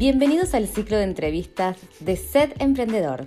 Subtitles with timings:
[0.00, 3.26] Bienvenidos al ciclo de entrevistas de Sed Emprendedor.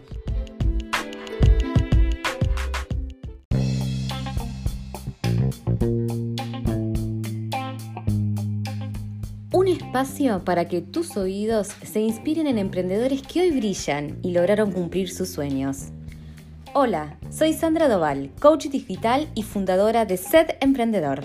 [9.51, 14.71] Un espacio para que tus oídos se inspiren en emprendedores que hoy brillan y lograron
[14.71, 15.89] cumplir sus sueños.
[16.73, 21.21] Hola, soy Sandra Doval, coach digital y fundadora de Sed Emprendedor.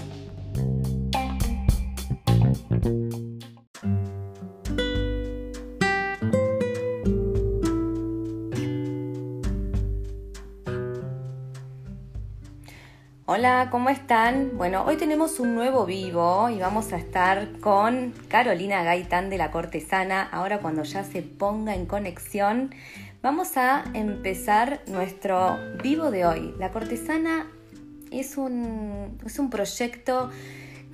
[13.30, 14.56] Hola, ¿cómo están?
[14.56, 19.50] Bueno, hoy tenemos un nuevo vivo y vamos a estar con Carolina Gaitán de la
[19.50, 20.22] Cortesana.
[20.22, 22.74] Ahora cuando ya se ponga en conexión,
[23.20, 26.54] vamos a empezar nuestro vivo de hoy.
[26.58, 27.46] La Cortesana
[28.10, 30.30] es un, es un proyecto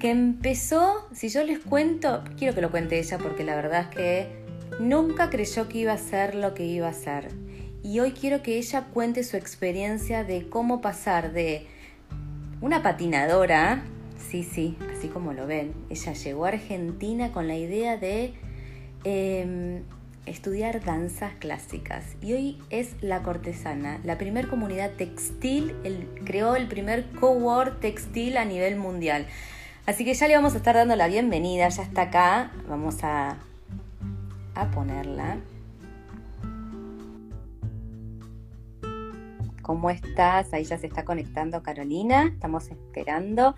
[0.01, 3.96] que empezó, si yo les cuento, quiero que lo cuente ella porque la verdad es
[3.96, 4.29] que
[4.80, 7.29] nunca creyó que iba a ser lo que iba a ser.
[7.85, 11.69] Y hoy quiero que ella cuente su experiencia de cómo pasar de
[12.65, 13.82] una patinadora,
[14.30, 18.32] sí, sí, así como lo ven, ella llegó a Argentina con la idea de
[19.04, 19.82] em,
[20.24, 25.74] estudiar danzas clásicas y hoy es la cortesana, la primer comunidad textil,
[26.24, 29.26] creó el primer cowork textil a nivel mundial.
[29.85, 33.37] Así que ya le vamos a estar dando la bienvenida, ya está acá, vamos a,
[34.54, 35.37] a ponerla.
[39.65, 40.52] ¿Cómo estás?
[40.52, 42.24] Ahí ya se está conectando Carolina.
[42.24, 43.57] Estamos esperando.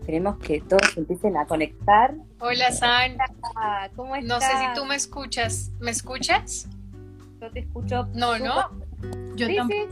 [0.00, 2.14] Esperemos que todos empiecen a conectar.
[2.40, 3.18] Hola, San.
[3.94, 4.26] ¿Cómo estás?
[4.26, 5.70] No sé si tú me escuchas.
[5.80, 6.66] ¿Me escuchas?
[7.42, 8.08] Yo te escucho.
[8.14, 8.70] No, no.
[9.36, 9.86] Yo sí, tampoco.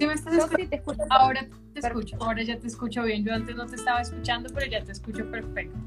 [0.00, 0.06] Sí.
[0.06, 0.66] me estás escuchando?
[0.70, 1.02] te escucho.
[1.10, 2.16] Ahora te escucho.
[2.18, 3.22] Ahora ya te escucho bien.
[3.22, 5.78] Yo antes no te estaba escuchando, pero ya te escucho perfecto.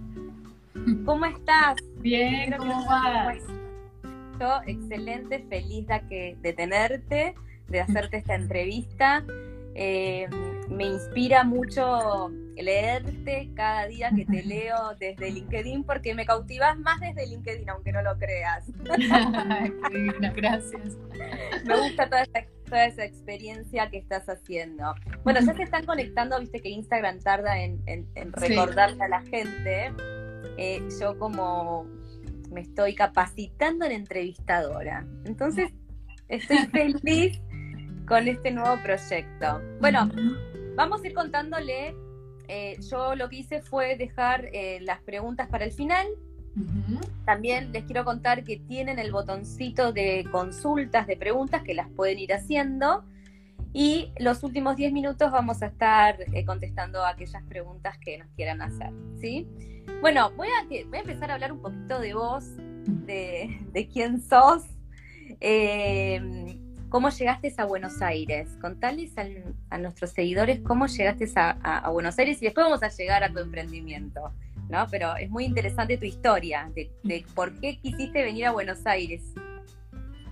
[1.03, 1.77] ¿Cómo estás?
[1.97, 3.37] Bien, ¿cómo vas?
[4.39, 7.33] Yo excelente, feliz de, de tenerte
[7.69, 9.23] de hacerte esta entrevista.
[9.75, 10.27] Eh,
[10.69, 16.99] me inspira mucho leerte cada día que te leo desde LinkedIn porque me cautivas más
[16.99, 18.65] desde LinkedIn, aunque no lo creas.
[20.35, 20.97] gracias.
[21.65, 22.23] Me gusta toda
[22.87, 24.93] esa, experiencia que estás haciendo.
[25.23, 27.81] Bueno, ya se están conectando, viste que Instagram tarda en,
[28.33, 29.93] recordarle a la gente.
[30.57, 31.85] Eh, yo como
[32.51, 35.05] me estoy capacitando en entrevistadora.
[35.25, 35.71] Entonces,
[36.27, 37.41] estoy feliz
[38.09, 39.61] con este nuevo proyecto.
[39.79, 40.09] Bueno,
[40.75, 41.95] vamos a ir contándole.
[42.47, 46.07] Eh, yo lo que hice fue dejar eh, las preguntas para el final.
[47.23, 52.17] También les quiero contar que tienen el botoncito de consultas, de preguntas que las pueden
[52.17, 53.05] ir haciendo.
[53.71, 58.63] Y los últimos 10 minutos vamos a estar eh, contestando aquellas preguntas que nos quieran
[58.63, 58.89] hacer.
[59.21, 59.47] ¿sí?
[60.01, 64.19] Bueno, voy a, voy a empezar a hablar un poquito de vos, de, de quién
[64.19, 64.63] sos.
[66.89, 68.49] ¿Cómo llegaste a Buenos Aires?
[68.59, 69.13] Contales
[69.69, 73.37] a, nuestros seguidores cómo llegaste a, Buenos Aires y después vamos a llegar a tu
[73.37, 74.33] emprendimiento,
[74.69, 74.87] ¿no?
[74.89, 79.21] Pero es muy interesante tu historia de, por qué quisiste venir a Buenos Aires.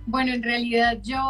[0.06, 1.22] Bueno, en realidad yo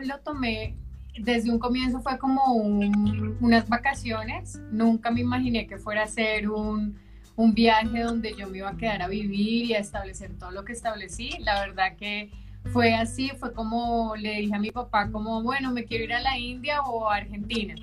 [0.00, 0.76] lo tomé
[1.18, 4.60] desde un comienzo fue como unas vacaciones.
[4.70, 6.96] Nunca me imaginé que fuera a ser un,
[7.34, 10.64] un viaje donde yo me iba a quedar a vivir y a establecer todo lo
[10.64, 11.30] que establecí.
[11.40, 12.30] La verdad que
[12.66, 16.20] fue así, fue como le dije a mi papá, como, bueno, me quiero ir a
[16.20, 17.74] la India o a Argentina.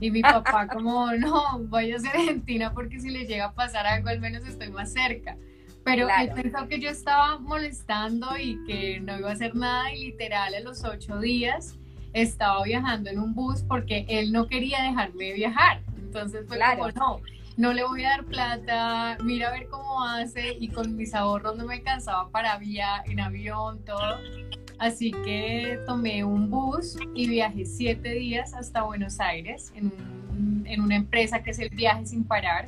[0.00, 3.86] Y mi papá como, no, voy a ser Argentina porque si le llega a pasar
[3.86, 5.36] algo, al menos estoy más cerca.
[5.84, 10.06] Pero él pensó que yo estaba molestando y que no iba a hacer nada y
[10.06, 11.76] literal a los ocho días
[12.12, 15.82] estaba viajando en un bus porque él no quería dejarme viajar.
[15.96, 17.20] Entonces fue como, no,
[17.60, 21.58] no le voy a dar plata, mira a ver cómo hace y con mis ahorros
[21.58, 24.16] no me alcanzaba para vía en avión, todo.
[24.78, 29.92] Así que tomé un bus y viajé siete días hasta Buenos Aires en,
[30.80, 32.64] una empresa que es el viaje sin parar.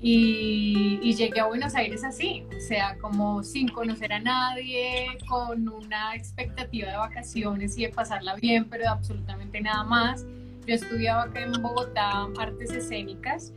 [0.00, 5.68] Y, y, llegué a Buenos Aires así, o sea, como sin conocer a nadie, con
[5.68, 10.24] una expectativa de vacaciones y de pasarla bien, pero absolutamente nada más.
[10.66, 13.52] Yo estudiaba acá en Bogotá artes escénicas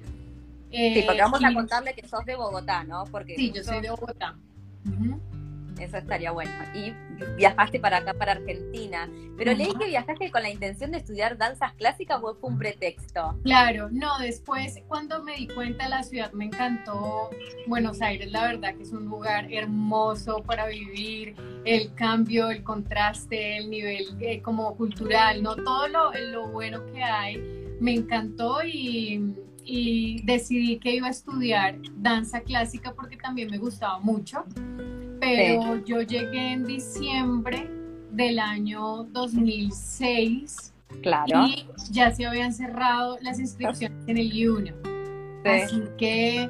[0.71, 3.05] sí, porque vamos a eh, contarle que sos de Bogotá, ¿no?
[3.05, 4.35] Porque sí, yo soy de Bogotá.
[5.79, 6.51] Eso estaría bueno.
[6.75, 6.93] Y
[7.37, 9.09] viajaste para acá, para Argentina.
[9.37, 13.39] Pero leí que viajaste con la intención de estudiar danzas clásicas o fue un pretexto.
[13.43, 17.29] Claro, no, después cuando me di cuenta la ciudad me encantó.
[17.67, 21.35] Buenos Aires, la verdad que es un lugar hermoso para vivir.
[21.63, 25.55] El cambio, el contraste, el nivel eh, como cultural, ¿no?
[25.55, 27.37] Todo lo, lo bueno que hay
[27.79, 29.33] me encantó y
[29.69, 34.43] y decidí que iba a estudiar danza clásica porque también me gustaba mucho,
[35.19, 37.69] pero yo llegué en diciembre
[38.11, 40.73] del año 2006.
[41.03, 41.45] Claro.
[41.45, 44.73] Y ya se habían cerrado las inscripciones en el I1.
[45.45, 46.49] Así que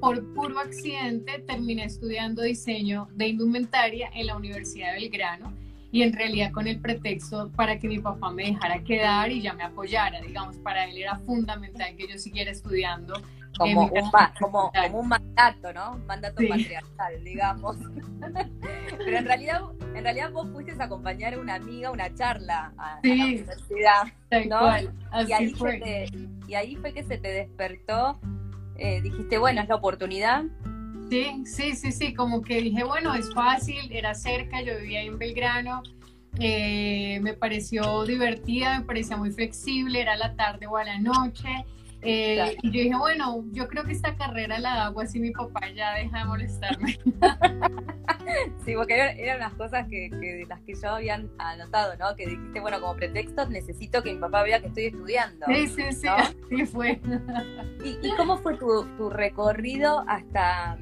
[0.00, 5.52] por puro accidente terminé estudiando diseño de indumentaria en la Universidad de Belgrano
[5.96, 9.54] y en realidad con el pretexto para que mi papá me dejara quedar y ya
[9.54, 13.14] me apoyara, digamos, para él era fundamental que yo siguiera estudiando.
[13.56, 15.92] Como, un, como, un, mandato, ¿no?
[15.92, 17.76] Un mandato patriarcal, digamos.
[18.98, 19.62] Pero en realidad,
[19.94, 24.02] en realidad vos fuiste a acompañar a una amiga, una charla a, la universidad,
[24.50, 25.26] ¿no?
[25.26, 26.10] y, ahí fue.
[26.46, 28.20] y ahí fue que se te despertó,
[28.76, 30.44] eh, dijiste, bueno, es la oportunidad,
[31.10, 35.18] Sí, sí, sí, sí, como que dije, bueno, es fácil, era cerca, yo vivía en
[35.18, 35.82] Belgrano,
[36.38, 41.64] eh, me pareció divertida, me parecía muy flexible, era la tarde o a la noche.
[42.02, 45.68] Eh, y yo dije, bueno, yo creo que esta carrera la hago así mi papá
[45.74, 46.98] ya deja de molestarme.
[48.64, 52.14] sí, porque eran, unas cosas que, que, las que yo había anotado, ¿no?
[52.14, 55.46] Que dijiste, bueno, como pretexto necesito que mi papá vea que estoy estudiando.
[55.46, 56.08] Sí, sí, sí,
[56.50, 57.00] sí fue.
[58.02, 60.78] ¿Y, cómo fue tu, tu recorrido hasta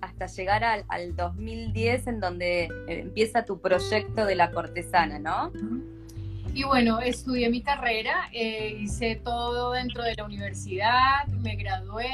[0.00, 2.70] hasta llegar al, 2010 en donde eh,
[3.00, 5.52] empieza tu proyecto de la cortesana, ¿no?
[6.52, 12.08] Y bueno, estudié mi carrera, eh, hice todo dentro de la universidad, me gradué.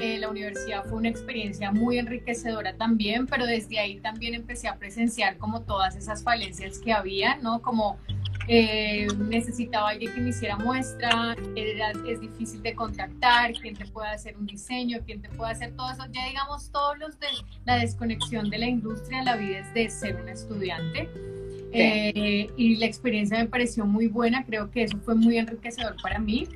[0.00, 4.76] Eh, la universidad fue una experiencia muy enriquecedora también, pero desde ahí también empecé a
[4.76, 7.62] presenciar como todas esas falencias que había, ¿no?
[7.62, 7.98] Como
[8.52, 14.08] eh, necesitaba alguien que me hiciera muestra, era, es difícil de contactar, quién te puede
[14.08, 17.28] hacer un diseño, quién te puede hacer todo eso, ya digamos todos los de
[17.64, 21.08] la desconexión de la industria, la vida es de ser un estudiante.
[21.72, 26.18] Eh, y la experiencia me pareció muy buena, creo que eso fue muy enriquecedor para
[26.18, 26.48] mí.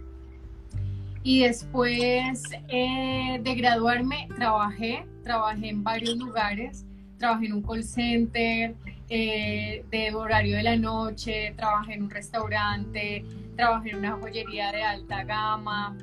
[1.22, 6.84] Y después eh, de graduarme, trabajé, trabajé en varios lugares,
[7.18, 8.74] trabajé en un call center,
[9.08, 13.24] eh, de horario de la noche, trabajé en un restaurante,
[13.56, 15.96] trabajé en una joyería de alta gama,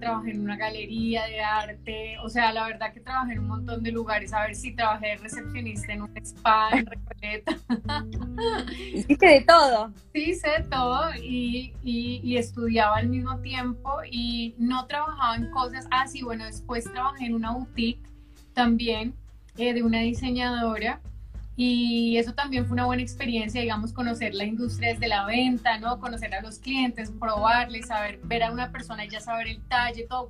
[0.00, 3.82] trabajé en una galería de arte, o sea, la verdad que trabajé en un montón
[3.82, 7.56] de lugares, a ver si trabajé de recepcionista en un spa en Recoleta.
[8.94, 9.92] Hiciste de todo.
[10.12, 15.86] Sí, hice de todo y, y, estudiaba al mismo tiempo y no trabajaba en cosas,
[15.90, 18.08] ah, sí, bueno, después trabajé en una boutique
[18.54, 19.14] también
[19.56, 21.00] eh, de una diseñadora
[21.60, 25.98] y eso también fue una buena experiencia, digamos, conocer la industria desde la venta, ¿no?
[25.98, 30.06] Conocer a los clientes, probarles, saber, ver a una persona y ya saber el talle,
[30.08, 30.28] todo,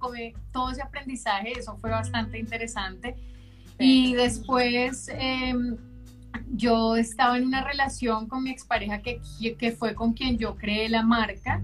[0.55, 3.15] todo ese aprendizaje, eso fue bastante interesante.
[3.79, 5.77] Y después em,
[6.55, 9.21] yo estaba en una relación con mi expareja que,
[9.59, 11.61] que fue con quien yo creé la marca.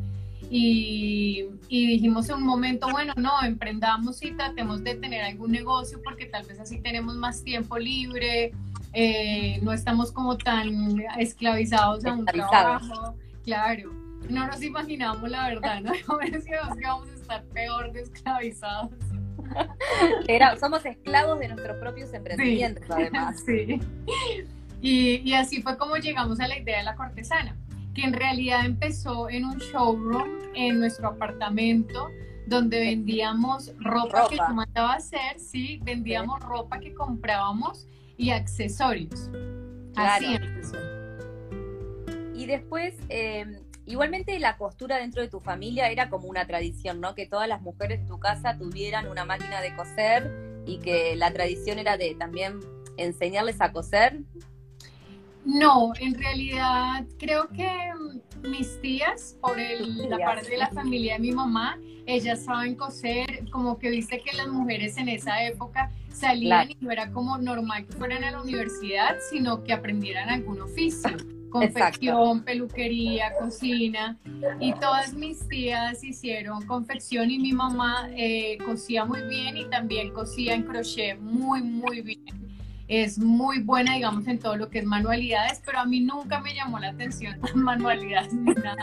[0.50, 6.02] Y, y, dijimos en un momento, bueno, no, emprendamos y tratemos de tener algún negocio
[6.04, 8.52] porque tal vez así tenemos más tiempo libre,
[8.94, 13.16] eh, no estamos como tan esclavizados a un trabajo.
[13.44, 13.92] Claro,
[14.28, 15.92] no nos imaginamos la verdad, ¿no?
[16.30, 18.90] Decíamos que vamos a estar peor de esclavizados.
[20.60, 23.42] somos esclavos de nuestros propios emprendimientos, además.
[23.46, 23.80] Sí.
[24.80, 27.56] Y, y así fue como llegamos a la idea de la cortesana,
[27.94, 32.10] que en realidad empezó en un showroom en nuestro apartamento
[32.46, 39.30] donde vendíamos ropa, que yo mandaba a hacer, sí, vendíamos ropa que comprábamos y accesorios.
[39.96, 40.76] Así empezó.
[42.34, 47.14] Y después, em, igualmente la costura dentro de tu familia era como una tradición, ¿no?
[47.14, 51.32] Que todas las mujeres de tu casa tuvieran una máquina de coser y que la
[51.32, 52.60] tradición era de también
[52.96, 54.20] enseñarles a coser.
[55.44, 61.14] No, en realidad creo que mm, mis tías, por el, la parte de la familia
[61.14, 65.90] de mi mamá, ellas saben coser, como que viste que las mujeres en esa época
[66.14, 70.60] salían y no era como normal que fueran a la universidad, sino que aprendieran algún
[70.62, 71.16] oficio.
[71.50, 74.18] Confección, peluquería, cocina.
[74.58, 80.12] Y todas mis tías hicieron confección y mi mamá eh, cosía muy bien y también
[80.12, 82.24] cosía en crochet muy, muy bien.
[82.88, 86.54] Es muy buena, digamos, en todo lo que es manualidades, pero a mí nunca me
[86.54, 88.76] llamó la atención manualidades ni nada,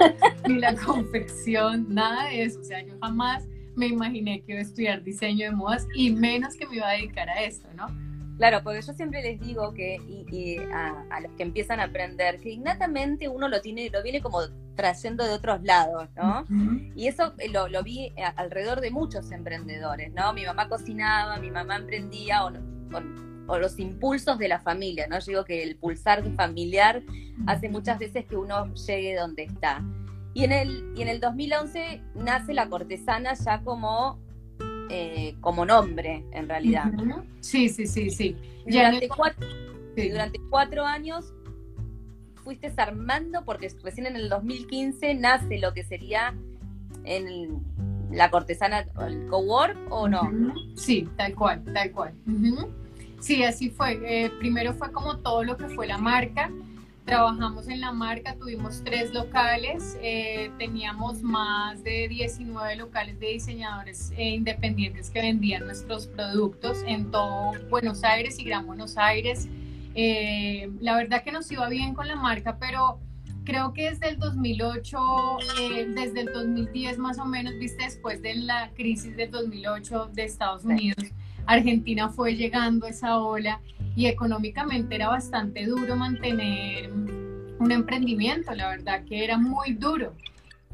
[0.48, 2.62] ni la confección, nada de eso.
[2.62, 3.44] O sea, yo jamás
[3.76, 6.94] me imaginé que iba a estudiar diseño de modas y menos que me iba a
[6.94, 7.88] dedicar a esto, ¿no?
[8.38, 9.98] Claro, porque yo siempre les digo que
[10.32, 14.40] y, a, los que empiezan a aprender que innatamente uno lo tiene, lo viene como
[14.76, 16.46] trayendo de otros lados, ¿no?
[16.96, 20.34] Y eso eh, lo, lo, vi eh, alrededor de muchos emprendedores, ¿no?
[20.34, 22.52] Mi mamá cocinaba, mi mamá emprendía o,
[23.46, 25.20] o los impulsos de la familia, ¿no?
[25.20, 27.04] Yo digo que el pulsar familiar
[27.46, 29.84] hace muchas veces que uno llegue donde está.
[30.34, 34.20] Y en el, y en el 2011 nace La Cortesana ya como
[34.94, 36.92] eh, como nombre, en realidad.
[37.40, 38.36] Sí, sí, sí, sí.
[38.66, 39.48] Durante, cuatro,
[39.96, 41.34] durante cuatro años
[42.44, 46.36] fuiste armando, porque recién en el 2015 nace lo que sería
[47.06, 47.64] en
[48.12, 50.30] la cortesana, el cowork, ¿o no?
[50.76, 52.14] Sí, tal cual, tal cual.
[53.22, 53.98] Sí, así fue.
[54.04, 56.52] Eh, primero fue como todo lo que fue la marca.
[57.12, 64.14] Trabajamos en la marca, tuvimos tres locales, eh, teníamos más de 19 locales de diseñadores
[64.16, 69.50] eh, independientes que vendían nuestros productos en todo Buenos Aires y Gran Buenos Aires.
[69.94, 73.02] la verdad que nos iba bien con la marca, pero
[73.44, 74.98] creo que desde el 2008,
[75.94, 80.64] desde el 2010 más o menos, viste, después de la crisis del 2008 de Estados
[80.64, 81.04] Unidos,
[81.46, 83.60] Argentina fue llegando esa ola
[83.96, 90.14] y económicamente era bastante duro mantener un emprendimiento, la verdad que era muy duro.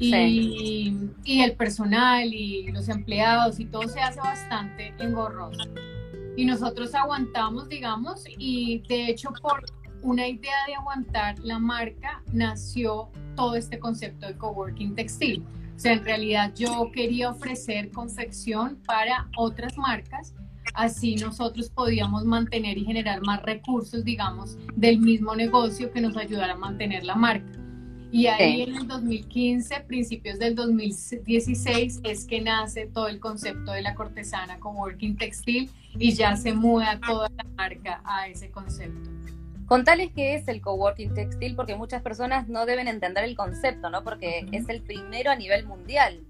[0.00, 5.68] Y, y, el personal y los empleados y todo se hace bastante engorroso.
[6.36, 9.64] Y nosotros aguantamos, digamos, y de hecho por
[10.02, 15.44] una idea de aguantar la marca nació todo este concepto de coworking textil.
[15.74, 20.34] O sea, en realidad yo quería ofrecer confección para otras marcas
[20.74, 26.54] Así nosotros podíamos mantener y generar más recursos, digamos, del mismo negocio que nos ayudara
[26.54, 27.58] a mantener la marca.
[28.10, 33.82] Y ahí en el 2015, principios del 2016, es que nace todo el concepto de
[33.82, 39.10] la cortesana coworking textil y ya se muda toda la marca a ese concepto.
[39.66, 44.02] Contales qué es el coworking textil, porque muchas personas no deben entender el concepto, ¿no?
[44.02, 46.22] Porque es el primero a nivel mundial.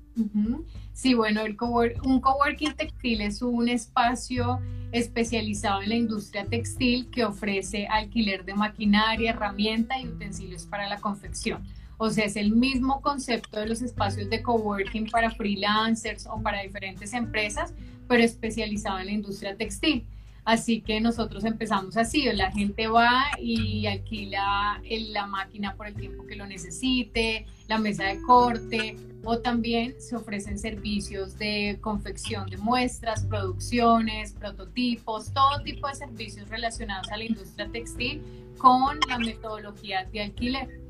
[0.98, 1.56] Sí, bueno, el
[2.02, 4.58] un coworking textil es un espacio
[4.90, 10.98] especializado en la industria textil que ofrece alquiler de maquinaria, herramienta y utensilios para la
[11.00, 11.62] confección.
[11.98, 16.62] O sea, es el mismo concepto de los espacios de coworking para freelancers o para
[16.62, 17.72] diferentes empresas,
[18.08, 20.04] pero especializado en la industria textil.
[20.48, 26.24] Así que nosotros empezamos así, la gente va y alquila la máquina por el tiempo
[26.26, 32.56] que lo necesite, la mesa de corte, o también se ofrecen servicios de confección de
[32.56, 38.22] muestras, producciones, prototipos, todo tipo de servicios relacionados a la industria textil
[38.56, 40.80] con la metodología de alquiler.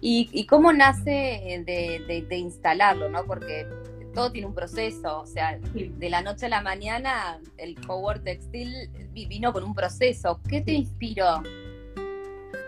[0.00, 3.08] ¿Y, cómo nace de, de instalarlo?
[3.08, 3.24] ¿no?
[3.24, 3.68] Porque
[4.14, 8.72] todo tiene un proceso, o sea, de la noche a la mañana el cowork textil
[9.12, 10.40] vino con un proceso.
[10.48, 11.42] ¿Qué te inspiró?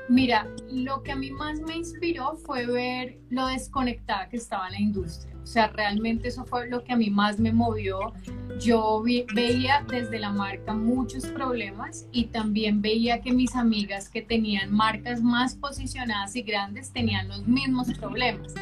[0.09, 4.81] Mira, lo que a mí más me inspiró fue ver lo desconectada que estaba la
[4.81, 5.31] industria.
[5.41, 8.13] O sea, realmente eso fue lo que a mí más me movió.
[8.59, 9.03] Yo
[9.35, 15.23] veía desde la marca muchos problemas y también veía que mis amigas que tenían marcas
[15.23, 18.53] más posicionadas y grandes tenían los mismos problemas.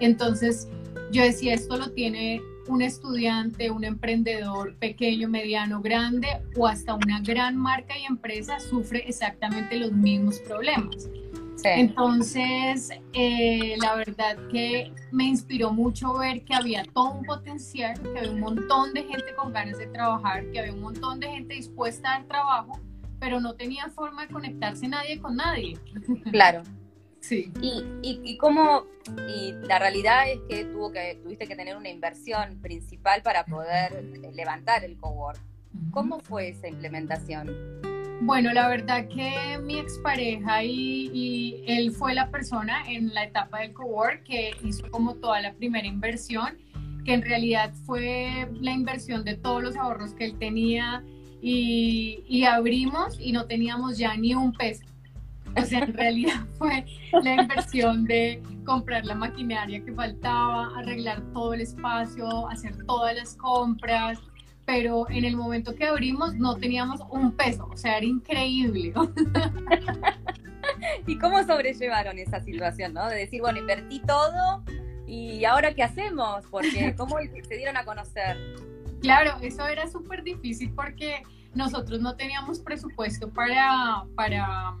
[0.00, 0.68] Entonces,
[1.12, 7.20] yo decía, esto lo tiene un estudiante, un emprendedor pequeño, mediano, grande o hasta una
[7.20, 11.08] gran marca y empresa sufre exactamente los mismos problemas.
[11.64, 18.18] Entonces, eh, la verdad que me inspiró mucho ver que había todo un potencial, que
[18.18, 21.54] había un montón de gente con ganas de trabajar, que había un montón de gente
[21.54, 22.80] dispuesta al trabajo,
[23.18, 25.76] pero no tenía forma de conectarse nadie con nadie.
[26.30, 26.62] Claro.
[27.20, 27.52] Sí.
[27.60, 28.86] Y, y, y cómo,
[29.28, 34.04] y la realidad es que, tuvo que tuviste que tener una inversión principal para poder
[34.34, 35.40] levantar el cowork.
[35.90, 37.48] ¿Cómo fue esa implementación?
[38.20, 43.60] Bueno, la verdad que mi expareja y, y él fue la persona en la etapa
[43.60, 46.58] del cowork que hizo como toda la primera inversión,
[47.04, 51.04] que en realidad fue la inversión de todos los ahorros que él tenía
[51.40, 54.84] y, y abrimos y no teníamos ya ni un peso.
[55.56, 56.84] O sea, en realidad fue
[57.22, 63.34] la inversión de comprar la maquinaria que faltaba, arreglar todo el espacio, hacer todas las
[63.34, 64.18] compras,
[64.66, 68.92] pero en el momento que abrimos no teníamos un peso, o sea, era increíble.
[71.06, 73.08] ¿Y cómo sobrellevaron esa situación, no?
[73.08, 74.62] De decir, bueno, invertí todo
[75.06, 78.36] y ahora qué hacemos, porque cómo se dieron a conocer.
[79.00, 81.22] Claro, eso era súper difícil porque
[81.54, 84.76] nosotros no teníamos presupuesto para, para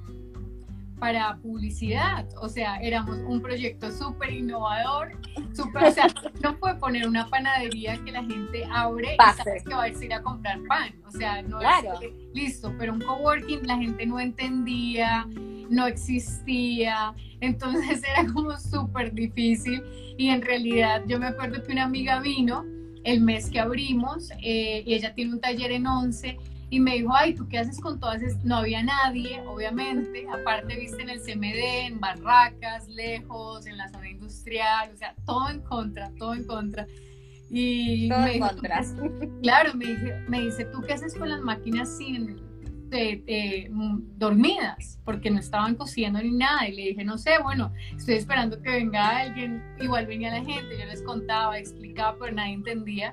[0.98, 5.12] para publicidad, o sea, éramos un proyecto súper innovador,
[5.54, 6.06] súper, o sea,
[6.42, 10.14] no puede poner una panadería que la gente abre y sabes que va a ir
[10.14, 12.00] a comprar pan, o sea, no claro.
[12.00, 15.26] es listo, pero un coworking la gente no entendía,
[15.70, 19.82] no existía, entonces era como súper difícil.
[20.16, 22.64] Y en realidad yo me acuerdo que una amiga vino
[23.04, 26.36] el mes que abrimos eh, y ella tiene un taller en once
[26.70, 28.44] y me dijo, ay, ¿tú qué haces con todas esas?
[28.44, 34.10] No había nadie, obviamente, aparte viste en el CMD, en barracas, lejos, en la zona
[34.10, 36.86] industrial, o sea, todo en contra, todo en contra.
[37.50, 38.94] Y Todo me en dijo, contras.
[39.42, 42.36] Claro, me dice, me dice, ¿tú qué haces con las máquinas sin
[42.92, 45.00] eh, eh, mm, dormidas?
[45.04, 46.68] Porque no estaban cosiendo ni nada.
[46.68, 49.62] Y le dije, no sé, bueno, estoy esperando que venga alguien.
[49.80, 53.12] Igual venía la gente, yo les contaba, explicaba, pero nadie entendía.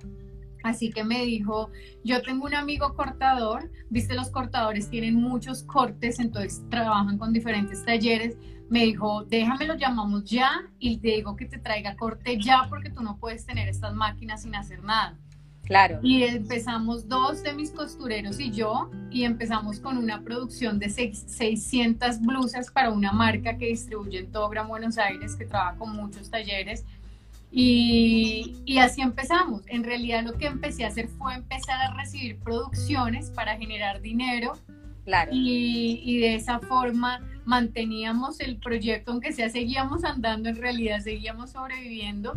[0.66, 1.70] Así que me dijo,
[2.04, 7.86] yo tengo un amigo cortador, viste los cortadores tienen muchos cortes, entonces trabajan con diferentes
[7.86, 8.36] talleres.
[8.68, 12.90] Me dijo, déjame lo llamamos ya y te digo que te traiga corte ya porque
[12.90, 15.20] tú no puedes tener estas máquinas sin hacer nada.
[15.66, 16.00] Claro.
[16.04, 21.26] Y empezamos dos de mis costureros y yo, y empezamos con una producción de seis-
[21.28, 25.96] 600 blusas para una marca que distribuye en todo Gran Buenos Aires, que trabaja con
[25.96, 26.86] muchos talleres.
[27.58, 29.62] Y, y así empezamos.
[29.68, 34.54] En realidad lo que empecé a hacer fue empezar a recibir producciones para generar dinero
[35.06, 35.32] Claro.
[35.34, 41.52] y, y de esa forma manteníamos el proyecto, aunque sea seguíamos andando, en realidad seguíamos
[41.52, 42.34] sobreviviendo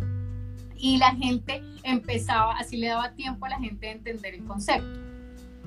[0.77, 4.87] y la gente empezaba, así le daba tiempo a la gente de entender el concepto.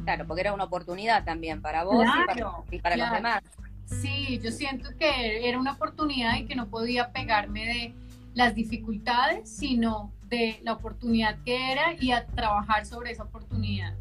[0.05, 3.43] Claro, porque era una oportunidad también para vos y para, Claro, y para los demás.
[3.85, 7.95] Sí, yo siento que era una oportunidad y que no podía pegarme de
[8.35, 13.95] las dificultades, sino de la oportunidad que era y a trabajar sobre esa oportunidad.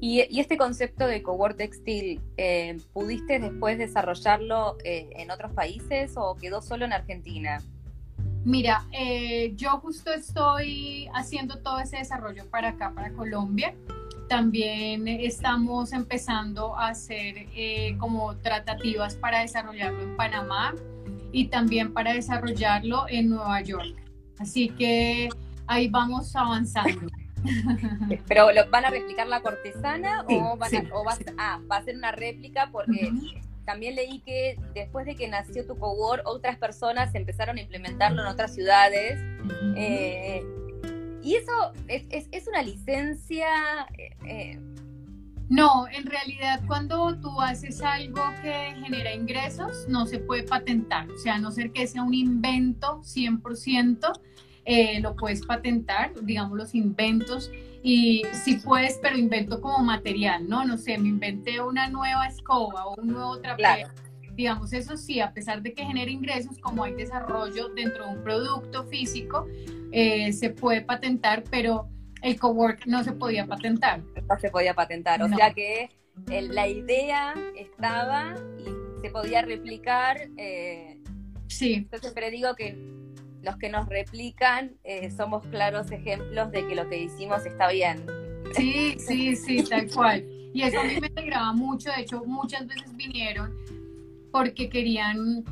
[0.00, 6.12] Y, y este concepto de cowork textil, eh, ¿pudiste después desarrollarlo eh, en otros países
[6.16, 7.60] o quedó solo en Argentina?
[8.44, 13.74] Mira, eh, yo justo estoy haciendo todo ese desarrollo para acá, para Colombia.
[14.28, 17.46] También estamos empezando a hacer
[17.98, 20.74] como tratativas para desarrollarlo en Panamá
[21.32, 23.94] y también para desarrollarlo en Nueva York.
[24.38, 25.28] Así que
[25.66, 27.08] ahí vamos avanzando.
[28.28, 31.24] ¿Pero lo, van a replicar la cortesana Sí, o, van a- o vas- sí.
[31.38, 32.68] ah, va a ser una réplica?
[32.70, 33.12] Porque
[33.64, 38.28] también leí que después de que nació tu cowork, otras personas empezaron a implementarlo en
[38.28, 39.20] otras ciudades.
[39.76, 40.42] Eh,
[41.22, 41.52] y eso
[41.88, 43.46] es, es- es una licencia.
[43.96, 44.58] eh, eh,
[45.50, 51.10] No, en realidad cuando tú haces algo que genera ingresos, no se puede patentar.
[51.10, 54.12] O sea, a no ser que sea un invento 100%,
[54.64, 57.50] eh, lo puedes patentar, digamos los inventos.
[57.82, 60.64] Y sí puedes, pero invento como material, ¿no?
[60.64, 63.88] No sé, me inventé una nueva escoba o un nuevo trapero.
[63.88, 63.88] Claro.
[64.36, 68.22] Digamos, eso sí, a pesar de que genere ingresos, como hay desarrollo dentro de un
[68.22, 69.48] producto físico,
[69.90, 71.88] eh, se puede patentar, pero
[72.22, 74.00] el cowork no se podía patentar.
[74.28, 75.22] no se podía patentar.
[75.22, 75.36] O No.
[75.36, 75.90] sea que
[76.30, 80.18] el- la idea estaba y se podía replicar.
[80.36, 81.00] eh,
[81.48, 82.76] Sí, yo siempre digo que
[83.42, 88.04] los que nos replican eh, somos claros ejemplos de que lo que hicimos está bien.
[88.54, 90.24] Sí, sí, sí, tal cual.
[90.52, 91.90] Y eso a mí me alegraba mucho.
[91.90, 93.56] De hecho, muchas veces vinieron
[94.32, 95.44] porque querían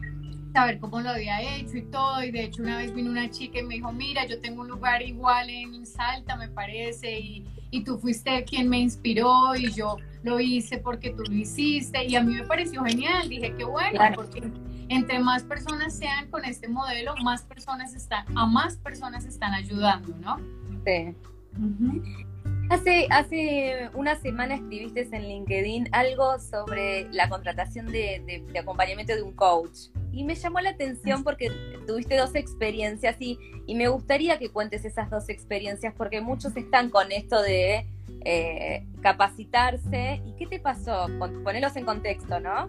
[0.53, 2.23] saber cómo lo había hecho y todo.
[2.23, 4.69] Y de hecho, una vez vino una chica y me dijo, mira, yo tengo un
[4.69, 9.97] lugar igual en Salta, me parece, y, y tú fuiste quien me inspiró y yo
[10.23, 12.05] lo hice porque tú lo hiciste.
[12.07, 13.29] Y a mí me pareció genial.
[13.29, 14.17] Dije, qué bueno, Claro.
[14.17, 14.43] porque
[14.89, 20.15] entre más personas sean con este modelo, más personas están, a más personas están ayudando,
[20.17, 20.39] ¿no?
[20.87, 21.15] Sí.
[22.70, 29.22] Hace, hace una semana escribiste en LinkedIn algo sobre la contratación de, de- acompañamiento de
[29.22, 29.88] un coach.
[30.12, 31.50] Y me llamó la atención porque
[31.87, 36.90] tuviste dos experiencias y, y me gustaría que cuentes esas dos experiencias porque muchos están
[36.90, 37.87] con esto de
[38.24, 40.20] eh, capacitarse.
[40.26, 41.07] ¿Y qué te pasó?
[41.18, 42.68] Pon- Ponelos en contexto, ¿no?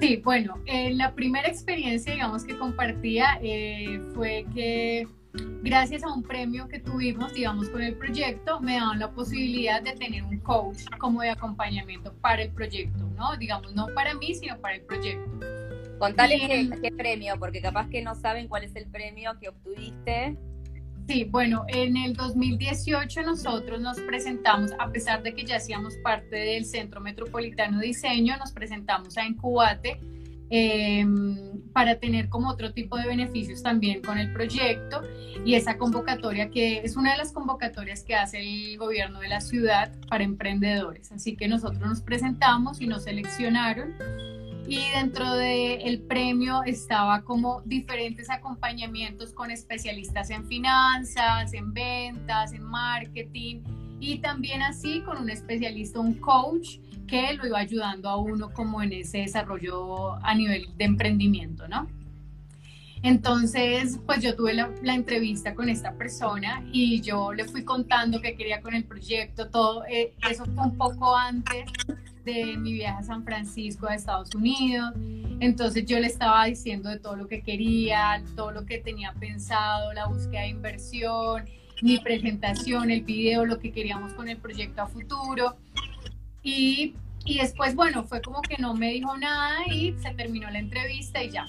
[0.00, 5.08] Sí, bueno, eh, la primera experiencia, digamos, que compartía eh, fue que
[5.62, 9.92] gracias a un premio que tuvimos, digamos, con el proyecto, me daban la posibilidad de
[9.92, 13.36] tener un coach como de acompañamiento para el proyecto, ¿no?
[13.36, 15.30] Digamos, no para mí, sino para el proyecto.
[15.98, 20.36] Contales qué, qué premio, porque capaz que no saben cuál es el premio que obtuviste.
[21.08, 26.36] Sí, bueno, en el 2018 nosotros nos presentamos, a pesar de que ya hacíamos parte
[26.36, 29.98] del Centro Metropolitano de Diseño, nos presentamos a Incubate
[30.50, 31.06] eh,
[31.72, 35.02] para tener como otro tipo de beneficios también con el proyecto
[35.44, 39.40] y esa convocatoria que es una de las convocatorias que hace el gobierno de la
[39.40, 41.12] ciudad para emprendedores.
[41.12, 43.94] Así que nosotros nos presentamos y nos seleccionaron
[44.66, 52.64] y dentro del premio estaba como diferentes acompañamientos con especialistas en finanzas, en ventas, en
[52.64, 53.62] marketing
[54.00, 58.82] y también así con un especialista, un coach que lo iba ayudando a uno como
[58.82, 61.88] en ese desarrollo a nivel de emprendimiento, ¿no?
[63.02, 68.34] Entonces, pues yo tuve la, entrevista con esta persona y yo le fui contando qué
[68.34, 69.84] quería con el proyecto, todo.
[69.86, 71.64] eh, eso fue un poco antes
[72.24, 74.92] de mi viaje a San Francisco, a Estados Unidos.
[75.40, 79.92] Entonces yo le estaba diciendo de todo lo que quería, todo lo que tenía pensado,
[79.92, 81.44] la búsqueda de inversión.
[81.82, 85.56] Mi presentación, el video, lo que queríamos con el proyecto a futuro.
[86.42, 90.58] Y, y después, bueno, fue como que no me dijo nada y se terminó la
[90.58, 91.46] entrevista y ya.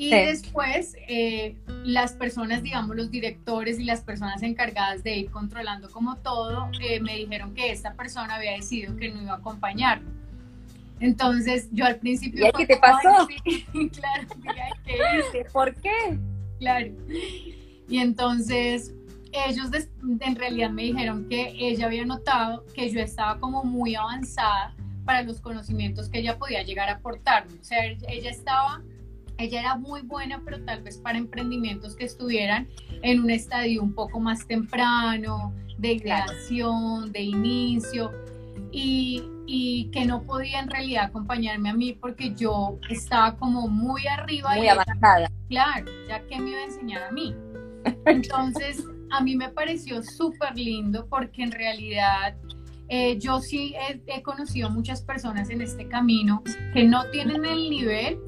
[0.00, 5.90] Y después eh, las personas, digamos, los directores y las personas encargadas de ir controlando
[5.90, 10.08] como todo, eh, me dijeron que esta persona había decidido que no iba a acompañarme.
[11.00, 12.46] Entonces yo al principio...
[12.46, 13.28] ¿Y qué te pasó?
[13.92, 14.28] claro,
[14.86, 15.44] ¿qué hice?
[15.52, 16.18] ¿Por qué?
[16.58, 16.92] Claro.
[17.90, 18.94] Y entonces
[19.32, 19.70] ellos
[20.20, 24.74] en realidad me dijeron que ella había notado que yo estaba como muy avanzada
[25.04, 27.52] para los conocimientos que ella podía llegar a aportarme.
[27.60, 28.82] O sea, ella estaba
[29.40, 32.68] ella era muy buena, pero tal vez para emprendimientos que estuvieran
[33.02, 38.12] en un estadio un poco más temprano, de ideación, de inicio,
[38.70, 44.06] y, y, que no podía en realidad acompañarme a mí porque yo estaba como muy
[44.06, 44.54] arriba.
[44.56, 45.30] Muy avanzada.
[45.48, 47.34] claro, ya que me iba a enseñar a mí.
[48.06, 52.36] Entonces, a mí me pareció súper lindo porque en realidad
[52.88, 57.70] eh, yo sí he, he, conocido muchas personas en este camino que no tienen el
[57.70, 58.18] nivel,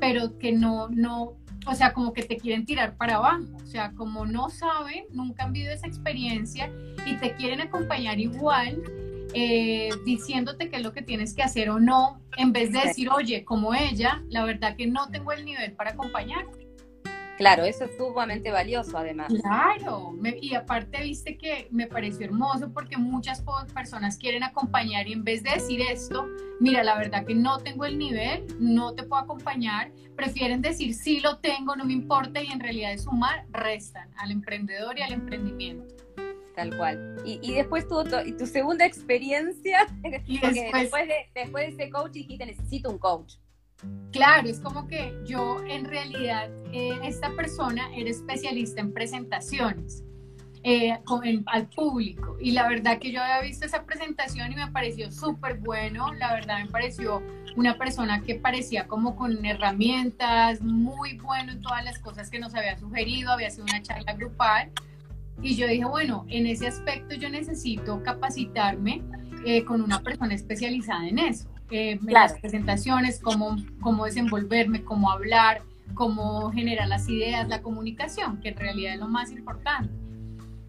[0.00, 3.92] pero que no, no, o sea, como que te quieren tirar para abajo, o sea,
[3.92, 6.70] como no saben, nunca han vivido esa experiencia
[7.06, 8.82] y te quieren acompañar igual,
[9.34, 13.08] eh, diciéndote qué es lo que tienes que hacer o no, en vez de decir,
[13.10, 16.61] oye, como ella, la verdad que no tengo el nivel para acompañarte.
[17.38, 19.32] Claro, eso es sumamente valioso además.
[19.40, 23.42] Claro, y aparte viste que me pareció hermoso porque muchas
[23.74, 26.28] personas quieren acompañar y en vez de decir esto,
[26.60, 31.20] mira, la verdad que no tengo el nivel, no te puedo acompañar, prefieren decir sí
[31.20, 35.12] lo tengo, no me importa y en realidad de sumar restan al emprendedor y al
[35.12, 35.94] emprendimiento.
[36.54, 37.16] Tal cual.
[37.24, 39.86] Y, después tu, segunda experiencia,
[40.26, 43.36] y después, de, después de ese coach dijiste necesito un coach.
[44.12, 50.04] Claro, es como que yo en realidad, eh, esta persona era especialista en presentaciones
[50.64, 50.96] eh,
[51.46, 52.36] al público.
[52.38, 56.34] Y la verdad que yo había visto esa presentación y me pareció súper bueno, la
[56.34, 57.22] verdad me pareció
[57.56, 62.54] una persona que parecía como con herramientas, muy bueno en todas las cosas que nos
[62.54, 64.70] había sugerido, había sido una charla grupal.
[65.40, 69.02] Y yo dije, bueno, en ese aspecto yo necesito capacitarme
[69.44, 75.62] eh, con una persona especializada en eso eh, las presentaciones, cómo, cómo desenvolverme, cómo hablar,
[75.94, 79.90] cómo generar las ideas, la comunicación, que en realidad es lo más importante.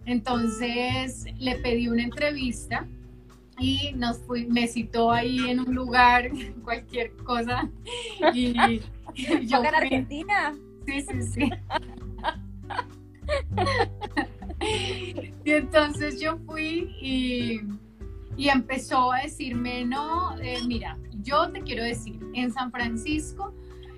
[0.06, 2.86] Entonces le pedí una entrevista
[3.58, 6.30] y nos fui, me citó ahí en un lugar,
[6.64, 7.68] cualquier cosa.
[8.32, 8.54] Y,
[9.46, 10.54] yo en Argentina?
[10.86, 11.50] Sí, sí, sí.
[15.44, 17.60] y entonces yo fui y
[18.36, 23.54] y empezó a decirme, no, eh, mira, yo te quiero decir, en San Francisco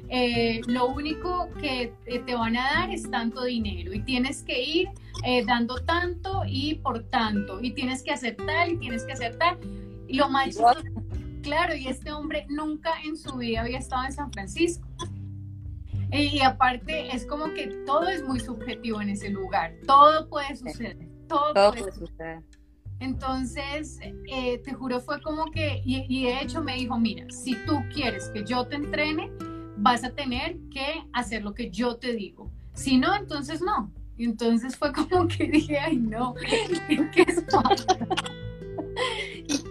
[0.09, 4.89] eh, lo único que te van a dar es tanto dinero y tienes que ir
[5.25, 9.37] eh, dando tanto y por tanto y tienes que hacer tal y tienes que hacer
[9.37, 9.59] tal.
[10.07, 10.57] Y lo más
[11.43, 14.87] claro, y este hombre nunca en su vida había estado en San Francisco.
[16.13, 20.97] Y, aparte es como que todo es muy subjetivo en ese lugar, todo puede suceder,
[21.29, 22.43] todo, puede suceder.
[23.01, 27.83] Entonces, eh, te juro, fue como que, y, de hecho me dijo, mira, si tú
[27.93, 29.31] quieres que yo te entrene,
[29.77, 32.51] vas a tener que hacer lo que yo te digo.
[32.73, 33.93] Si no, entonces no.
[34.17, 36.35] Y entonces fue como que dije, ay, no,
[37.13, 37.45] ¿qué es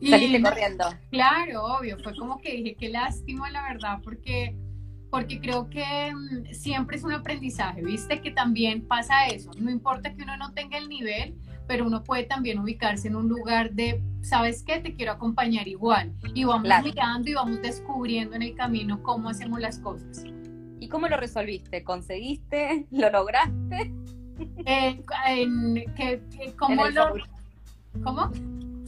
[0.00, 0.84] y, Saliste corriendo.
[1.10, 4.56] Claro, obvio, fue como que dije, qué lástima, la verdad, porque
[5.10, 8.20] porque creo que mm, siempre es un aprendizaje, ¿viste?
[8.20, 11.34] Que también pasa eso, no importa que uno no tenga el nivel,
[11.68, 14.80] pero uno puede también ubicarse en un lugar de, ¿sabes qué?
[14.80, 16.12] Te quiero acompañar igual.
[16.34, 20.24] Y vamos mirando y vamos descubriendo en el camino cómo hacemos las cosas.
[20.80, 21.84] ¿Y cómo lo resolviste?
[21.84, 22.86] ¿Conseguiste?
[22.90, 23.92] ¿Lo lograste?
[24.64, 25.02] Eh,
[26.56, 27.14] ¿Cómo lo...?
[28.02, 28.30] ¿Cómo?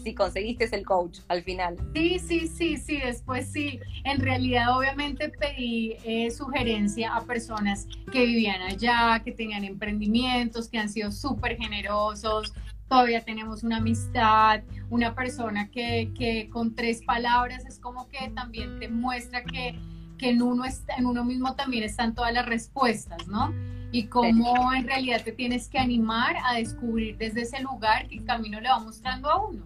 [0.02, 1.76] si conseguiste el coach al final.
[1.94, 3.80] Sí, sí, sí, sí, después sí.
[4.04, 10.78] En realidad obviamente pedí eh, sugerencia a personas que vivían allá, que tenían emprendimientos, que
[10.78, 12.52] han sido súper generosos.
[12.90, 18.78] Todavía tenemos una amistad, una persona que, que, con tres palabras es como que también
[18.78, 19.78] te muestra que,
[20.18, 23.54] que en, uno está, en uno mismo también están todas las respuestas, ¿no?
[23.92, 28.24] y cómo en realidad te tienes que animar a descubrir desde ese lugar que el
[28.24, 29.64] camino le va mostrando a uno.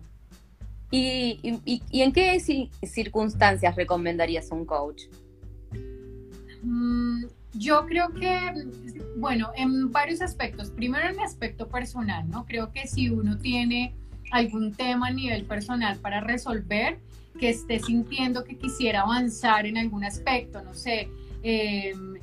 [0.91, 1.41] ¿Y,
[1.91, 2.39] en qué
[2.83, 5.03] circunstancias recomendarías un coach?
[6.63, 7.25] Mm,
[7.55, 8.53] yo creo que,
[9.17, 10.71] bueno, en varios aspectos.
[10.71, 12.45] Primero en el aspecto personal, ¿no?
[12.47, 13.95] Creo que si uno tiene
[14.31, 16.99] algún tema a nivel personal para resolver,
[17.39, 21.09] que esté sintiendo que quisiera avanzar en algún aspecto, no sé,
[21.43, 22.15] em,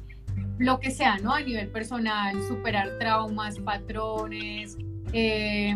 [0.57, 1.33] lo que sea, ¿no?
[1.33, 4.77] A nivel personal, superar traumas, patrones,
[5.11, 5.75] eh,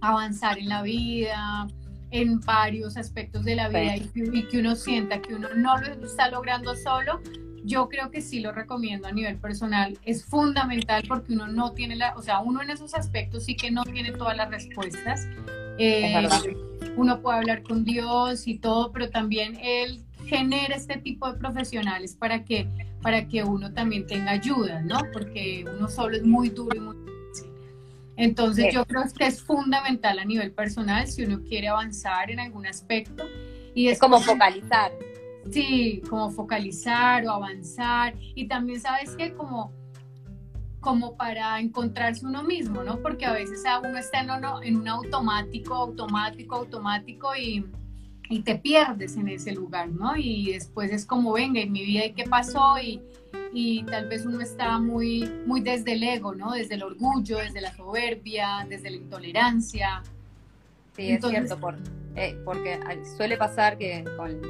[0.00, 1.68] avanzar en la vida,
[2.10, 6.30] en varios aspectos de la vida y, que uno sienta que uno no lo está
[6.30, 7.20] logrando solo,
[7.68, 9.98] yo creo que sí lo recomiendo a nivel personal.
[10.04, 13.70] Es fundamental porque uno no tiene la, o sea, uno en esos aspectos sí que
[13.70, 15.28] no tiene todas las respuestas.
[15.78, 16.28] Eh,
[16.96, 22.16] uno puede hablar con Dios y todo, pero también Él genera este tipo de profesionales
[22.16, 22.66] para que,
[23.02, 24.98] para que uno también tenga ayuda, ¿no?
[25.12, 26.96] Porque uno solo es muy duro y muy
[28.18, 32.66] entonces yo creo que es fundamental a nivel personal si uno quiere avanzar en algún
[32.66, 33.24] aspecto.
[33.76, 34.90] Y es como focalizar.
[35.50, 38.14] Sí, como focalizar o avanzar.
[38.34, 39.72] Y también sabes que como,
[40.80, 43.00] como para encontrarse uno mismo, ¿no?
[43.00, 44.30] Porque a veces uno está en,
[44.62, 47.64] en un automático, automático, automático y,
[48.28, 50.16] y te pierdes en ese lugar, ¿no?
[50.16, 52.78] Y después es como, venga, en mi vida, ¿y qué pasó?
[52.78, 53.00] Y,
[53.52, 56.52] y tal vez uno está muy, muy desde el ego, ¿no?
[56.52, 60.02] Desde el orgullo, desde la soberbia, desde la intolerancia.
[60.94, 61.78] Sí, es cierto, por,
[62.18, 62.80] eh, porque
[63.16, 64.40] suele pasar que con,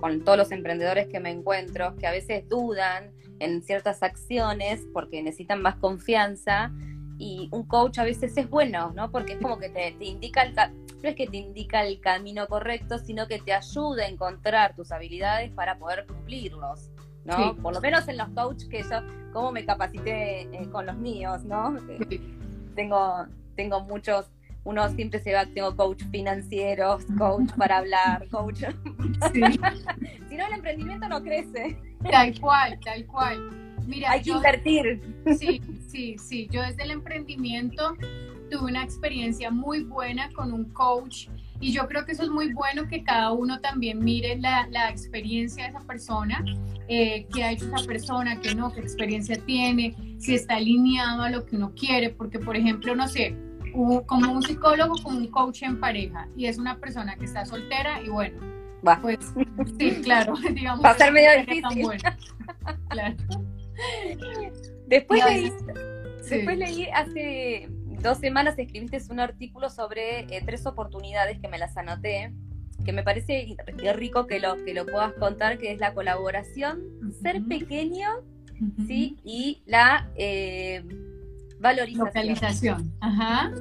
[0.00, 5.22] con, todos los emprendedores que me encuentro, que a veces dudan en ciertas acciones porque
[5.22, 6.72] necesitan más confianza
[7.18, 9.10] y un coach a veces es bueno, ¿no?
[9.10, 12.46] Porque es como que te, te indica el, no es que te indica el camino
[12.46, 16.90] correcto, sino que te ayuda a encontrar tus habilidades para poder cumplirlos.
[17.24, 17.56] ¿no?
[17.56, 19.00] Por lo menos en los coaches que yo,
[19.32, 21.76] como me capacité eh, con los míos, ¿no?
[22.74, 24.26] Tengo, tengo muchos,
[24.64, 28.60] uno siempre se va, tengo coach financieros, coach para hablar, coach.
[29.32, 29.40] si
[30.36, 31.76] no, el emprendimiento no crece.
[32.10, 33.50] Tal cual, tal cual.
[33.86, 35.02] Mira, hay que invertir.
[35.38, 36.48] Sí, sí, sí.
[36.50, 37.96] Yo desde el emprendimiento
[38.50, 41.28] tuve una experiencia muy buena con un coach
[41.62, 44.90] y yo creo que eso es muy bueno que cada uno también mire la, la
[44.90, 46.44] experiencia de esa persona,
[46.88, 51.30] eh, qué ha hecho esa persona, qué no, qué experiencia tiene, si está alineado a
[51.30, 53.36] lo que uno quiere, porque por ejemplo, no sé,
[53.72, 58.00] como un psicólogo, como un coach en pareja, y es una persona que está soltera
[58.02, 58.38] y bueno,
[58.86, 59.00] Va.
[59.00, 59.18] pues
[59.78, 60.84] sí, claro, digamos.
[60.84, 61.88] Va a ser medio difícil.
[62.88, 63.16] claro.
[64.86, 65.52] Después leí,
[66.28, 67.68] después leí hace
[68.02, 72.32] dos semanas escribiste un artículo sobre eh, tres oportunidades que me las anoté,
[72.84, 73.56] que me parece
[73.94, 76.82] rico que lo, que lo puedas contar, que es la colaboración,
[77.22, 78.08] ser pequeño,
[78.86, 79.16] ¿sí?
[79.24, 80.84] Y la eh,
[81.62, 82.06] valorización.
[82.06, 82.92] Localización.
[83.00, 83.52] Ajá.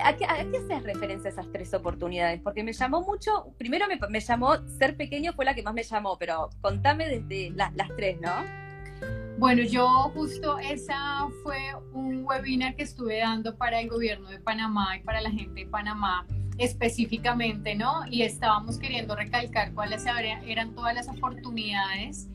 [0.00, 2.40] a, qué, haces referencia a esas tres oportunidades?
[2.40, 6.16] Porque me llamó mucho, primero me, llamó, ser pequeño fue la que más me llamó,
[6.18, 8.30] pero contame desde las tres, ¿no?
[9.38, 11.58] Bueno, yo justo esa fue
[11.92, 15.66] un webinar que estuve dando para el gobierno de Panamá y para la gente de
[15.66, 16.26] Panamá
[16.58, 18.02] específicamente, ¿no?
[18.10, 20.04] Y estábamos queriendo recalcar cuáles
[20.44, 22.28] eran todas las oportunidades.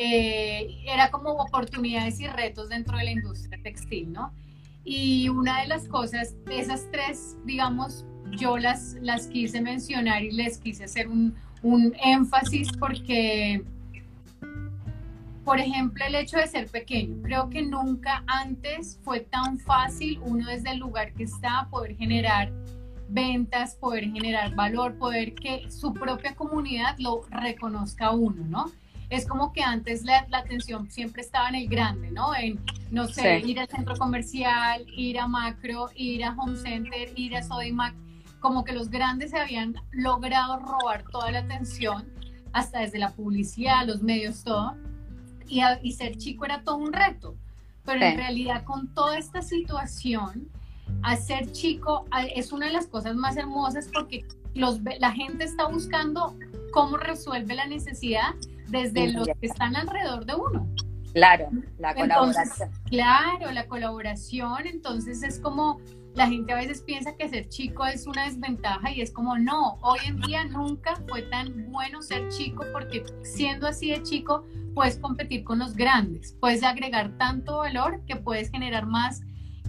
[0.00, 4.32] Eh, era como oportunidades y retos dentro de la industria textil, ¿no?
[4.84, 10.58] Y una de las cosas, esas tres, digamos, yo las, las quise mencionar y les
[10.58, 13.64] quise hacer un, un énfasis porque
[15.44, 17.22] por ejemplo, el hecho de ser pequeño.
[17.22, 22.52] Creo que nunca antes fue tan fácil uno desde el lugar que está poder generar
[23.08, 28.66] ventas, poder generar valor, poder que su propia comunidad lo reconozca a uno, ¿no?
[29.10, 32.34] Es como que antes la, atención siempre estaba en el grande, ¿no?
[32.34, 37.36] En, no sé, ir al centro comercial, ir a Macro, ir a Home Center, ir
[37.36, 37.94] a Sodimac,
[38.40, 42.06] como que los grandes se habían logrado robar toda la atención,
[42.52, 44.74] hasta desde la publicidad, los medios, todo
[45.48, 47.36] y, ser chico era todo un reto.
[47.84, 50.48] Pero en realidad con toda esta situación,
[51.02, 56.36] hacer chico es una de las cosas más hermosas porque los, la gente está buscando
[56.72, 58.34] cómo resuelve la necesidad
[58.68, 60.68] desde los que están alrededor de uno.
[61.12, 62.70] Claro, la colaboración.
[62.84, 65.80] claro, la colaboración, entonces es como
[66.14, 69.78] la gente a veces piensa que ser chico es una desventaja y es como no,
[69.82, 74.98] hoy en día nunca fue tan bueno ser chico porque siendo así de chico puedes
[74.98, 79.20] competir con los grandes, puedes agregar tanto valor que puedes generar más,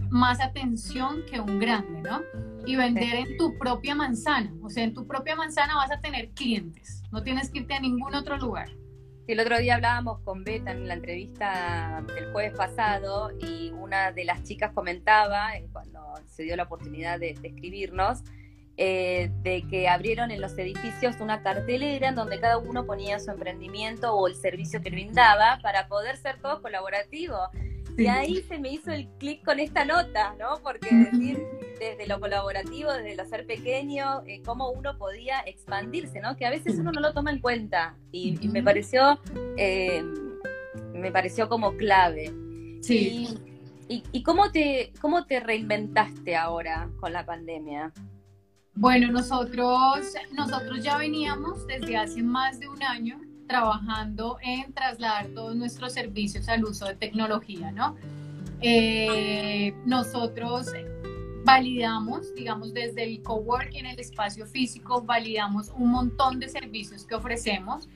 [0.09, 2.21] más atención que un grande, ¿no?
[2.65, 6.31] Y vender en tu propia manzana, o sea, en tu propia manzana vas a tener
[6.31, 8.69] clientes, no tienes que irte a ningún otro lugar.
[9.29, 14.25] El otro día hablábamos con Beta en la entrevista del jueves pasado y una de
[14.25, 18.23] las chicas comentaba, eh, cuando se dio la oportunidad de, escribirnos,
[18.81, 23.29] eh, de que abrieron en los edificios una cartelera en donde cada uno ponía su
[23.29, 27.49] emprendimiento o el servicio que brindaba para poder ser todos colaborativos.
[27.97, 30.61] Y ahí se me hizo el clic con esta nota, ¿no?
[30.63, 31.45] Porque decir
[31.77, 36.37] desde lo colaborativo, desde lo ser pequeño, eh, cómo uno podía expandirse, ¿no?
[36.37, 37.97] Que a veces uno no lo toma en cuenta.
[38.13, 39.19] Y, me pareció,
[39.57, 40.01] eh,
[40.93, 42.31] me pareció como clave.
[42.79, 43.27] Sí.
[43.89, 47.91] ¿Y, y, cómo, te, cómo te reinventaste ahora con la pandemia?
[48.75, 55.55] Bueno, nosotros, nosotros ya veníamos desde hace más de un año trabajando en trasladar todos
[55.55, 57.95] nuestros servicios al uso de tecnología, ¿no?
[58.61, 60.67] Eh, nosotros
[61.43, 67.87] validamos, digamos, desde el coworking, el espacio físico, validamos un montón de servicios que ofrecemos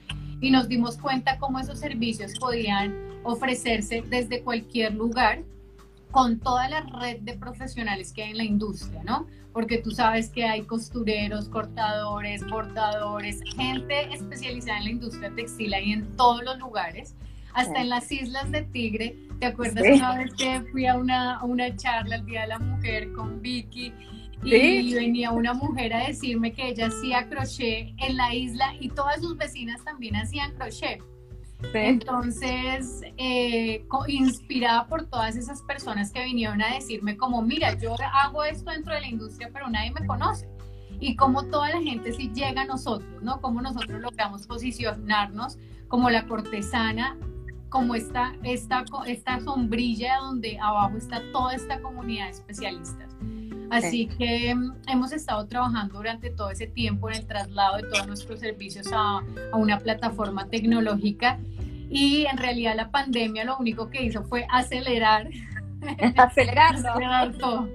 [0.41, 5.43] y nos dimos cuenta cómo esos servicios podían ofrecerse desde cualquier lugar
[6.12, 9.27] con toda la red de profesionales que hay en la industria, ¿no?
[9.53, 15.93] Porque tú sabes que hay costureros, cortadores, bordadores, gente especializada en la industria textil ahí
[15.93, 17.15] en todos los lugares,
[17.53, 19.15] hasta en las islas de Tigre.
[19.39, 23.11] ¿Te acuerdas una vez que fui a una, una charla el Día de la Mujer
[23.13, 23.93] con Vicky
[24.43, 29.21] y venía una mujer a decirme que ella hacía crochet en la isla y todas
[29.21, 31.01] sus vecinas también hacían crochet.
[31.73, 38.43] Entonces, eh, inspirada por todas esas personas que vinieron a decirme como, mira, yo hago
[38.43, 40.47] esto dentro de la industria, pero nadie me conoce.
[40.99, 43.41] Y como toda la gente sí llega a nosotros, ¿no?
[43.41, 47.17] Como nosotros logramos posicionarnos como la cortesana,
[47.69, 53.15] como esta, esta, esta sombrilla donde abajo está toda esta comunidad de especialistas.
[53.73, 58.07] Así que mm, hemos estado trabajando durante todo ese tiempo en el traslado de todos
[58.07, 61.39] nuestros servicios a, a una plataforma tecnológica
[61.93, 65.29] y en realidad la pandemia lo único que hizo fue acelerar.
[66.17, 66.89] Acelerarlo.
[66.89, 67.69] acelerar todo.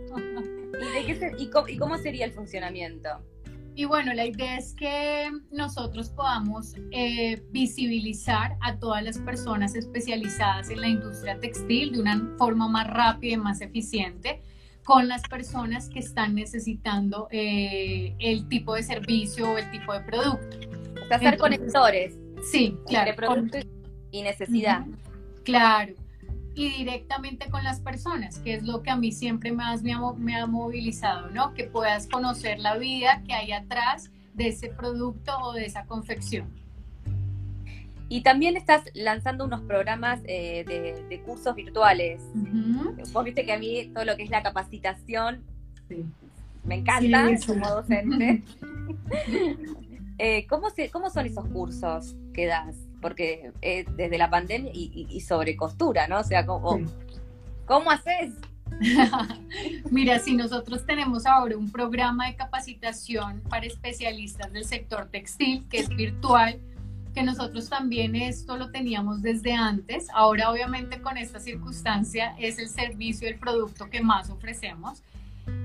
[1.39, 3.09] ¿Y, cómo, sería el funcionamiento?
[3.75, 10.71] Y bueno, la idea es que nosotros podamos eh, visibilizar a todas las personas especializadas
[10.71, 14.43] en la industria textil de una forma más rápida y más eficiente
[14.89, 20.01] con las personas que están necesitando eh, el tipo de servicio o el tipo de
[20.01, 20.57] producto.
[21.11, 22.17] hacer conectores.
[22.51, 23.13] Sí, claro
[24.11, 24.87] y necesidad.
[25.45, 25.93] Claro.
[26.55, 30.01] Y directamente con las personas, que es lo que a mí siempre más me ha,
[30.17, 31.53] me ha movilizado, ¿no?
[31.53, 36.49] Que puedas conocer la vida que hay atrás de ese producto o de esa confección.
[38.09, 40.65] Y también estás lanzando unos programas eh,
[41.09, 42.23] de, cursos virtuales.
[43.13, 45.43] Vos viste que a mí todo lo que es la capacitación
[46.65, 48.43] me encanta como docente.
[50.21, 52.75] Eh, ¿cómo, se, ¿Cómo son esos cursos que das?
[53.01, 56.21] porque eh, desde la pandemia y, sobre costura, ¿no?
[56.21, 56.81] O sea, ¿cómo,
[57.67, 58.35] ¿cómo haces?
[59.91, 65.81] Mira, si nosotros tenemos ahora un programa de capacitación para especialistas del sector textil, que
[65.81, 66.61] es virtual,
[67.19, 72.69] que nosotros también esto lo teníamos desde antes, ahora obviamente con esta circunstancia es el
[72.69, 75.03] servicio, el producto que más ofrecemos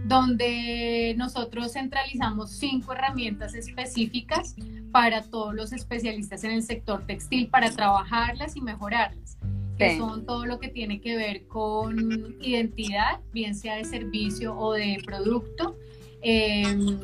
[0.07, 4.55] donde nosotros centralizamos cinco herramientas específicas
[4.91, 9.37] para todos los especialistas en el sector textil para trabajarlas y mejorarlas,
[9.77, 14.73] que son todo lo que tiene que ver con identidad, bien sea de servicio o
[14.73, 15.77] de producto.
[16.23, 16.97] Em,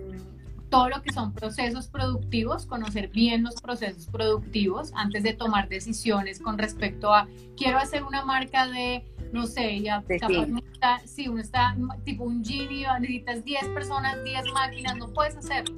[0.69, 6.39] todo lo que son procesos productivos, conocer bien los procesos productivos antes de tomar decisiones
[6.39, 7.27] con respecto a
[7.57, 12.43] quiero hacer una marca de no sé, ya capaz está, si uno está tipo un
[12.43, 15.75] genio, necesitas 10 personas, 10 máquinas, no puedes hacerlo.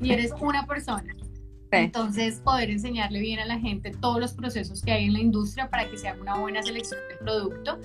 [0.00, 1.14] Y eres una persona.
[1.70, 5.68] Entonces, poder enseñarle bien a la gente todos los procesos que hay en la industria
[5.68, 7.78] para que se haga una buena selección de producto.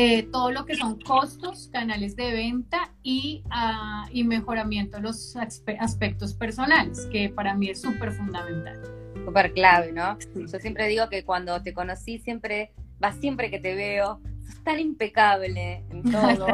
[0.00, 5.34] Eh, todo lo que son costos, canales de venta y, uh, y mejoramiento de los
[5.34, 8.80] aspectos personales, que para mí es súper fundamental.
[9.24, 10.16] Súper clave, ¿no?
[10.36, 12.70] Yo siempre digo que cuando te conocí, siempre
[13.02, 14.20] va siempre que te veo,
[14.64, 16.46] tan impecable en todo.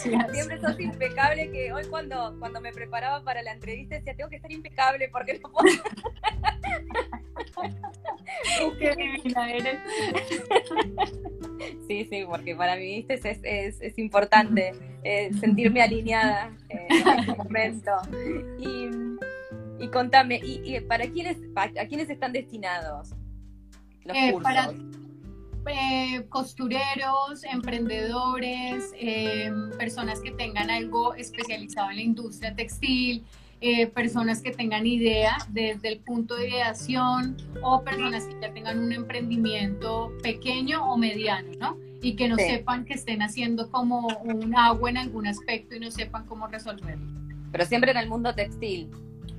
[0.00, 4.36] siempre sos impecable que hoy cuando, cuando me preparaba para la entrevista decía, tengo que
[4.36, 5.66] estar impecable porque no puedo.
[8.78, 9.78] Qué divina eres.
[11.86, 14.72] Sí, sí, porque para mí es, es, es importante
[15.04, 17.92] eh, sentirme alineada eh, en este momento.
[18.58, 23.14] Y, y contame, y, para quiénes, a quiénes están destinados
[24.04, 24.74] los eh, cursos?
[25.68, 33.24] Eh, costureros, emprendedores, eh, personas que tengan algo especializado en la industria textil,
[33.60, 38.78] eh, personas que tengan idea desde el punto de ideación o personas que ya tengan
[38.78, 41.76] un emprendimiento pequeño o mediano, ¿no?
[42.00, 45.90] Y que no sepan que estén haciendo como un agua en algún aspecto y no
[45.90, 47.06] sepan cómo resolverlo.
[47.50, 48.90] Pero siempre en el mundo textil.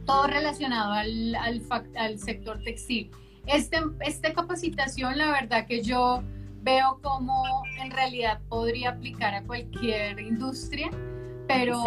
[0.05, 1.61] Todo relacionado al, al,
[1.95, 3.11] al sector textil.
[3.48, 6.22] Este, esta capacitación, la verdad que yo
[6.62, 10.89] veo como en realidad podría aplicar a cualquier industria,
[11.48, 11.82] pero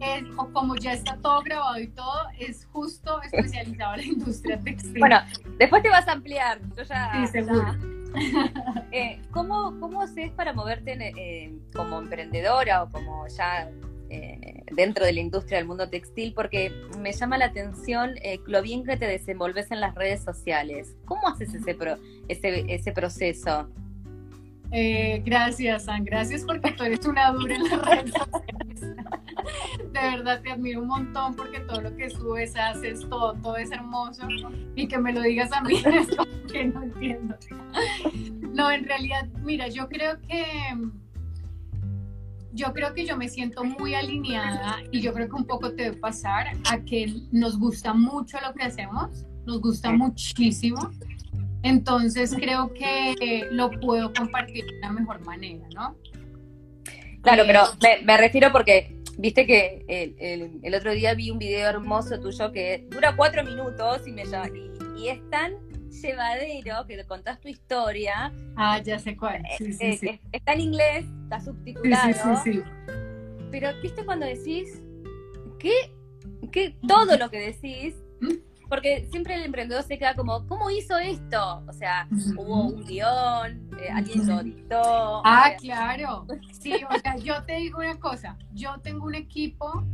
[0.00, 4.98] es, como ya está todo grabado y todo, es justo especializado en la industria textil.
[4.98, 5.20] Bueno,
[5.58, 6.58] después te vas a ampliar.
[6.76, 7.74] Yo ya, sí, seguro.
[8.92, 13.68] Eh, ¿cómo, ¿Cómo haces para moverte eh, como emprendedora o como ya
[14.10, 16.32] eh, dentro de la industria del mundo textil?
[16.34, 18.14] Porque me llama la atención
[18.46, 20.94] lo bien que te desenvolves en las redes sociales.
[21.04, 21.76] ¿Cómo haces ese,
[22.28, 23.68] ese, ese proceso?
[25.24, 26.04] gracias, San.
[26.04, 28.80] Gracias porque tú eres una dura en las redes sociales.
[29.92, 33.70] De verdad te admiro un montón porque todo lo que subes, haces, todo, todo es
[33.70, 34.26] hermoso.
[34.74, 35.82] Y que me lo digas a mí
[36.52, 37.36] que no entiendo.
[38.52, 40.44] No, en realidad, mira, yo creo que
[42.56, 45.84] yo creo que yo me siento muy alineada y yo creo que un poco te
[45.84, 50.90] debe pasar a que nos gusta mucho lo que hacemos, nos gusta muchísimo.
[51.62, 55.96] Entonces creo que lo puedo compartir de una mejor manera, ¿no?
[57.22, 59.84] Claro, pero me, me refiero porque Viste que
[60.62, 65.02] el, otro día vi un video hermoso tuyo que dura cuatro minutos y, me, y,
[65.02, 65.54] y es tan
[66.02, 68.32] llevadero que contás tu historia.
[68.56, 69.42] Ah, ya sé cuál.
[69.58, 70.20] Sí, sí, eh, sí.
[70.32, 72.12] Está en inglés, está subtitulado.
[72.42, 72.62] Sí, sí, sí,
[73.50, 74.82] Pero viste cuando decís
[75.58, 75.94] que,
[76.52, 78.46] que todo lo que decís ¿Mm?
[78.68, 81.62] porque siempre el emprendedor se queda como, ¿cómo hizo esto?
[81.68, 85.22] O sea, hubo un guion, eh, alguien lo editó.
[85.24, 86.26] Ah, claro.
[86.60, 89.84] Sí, o sea, yo te digo una cosa, yo tengo un equipo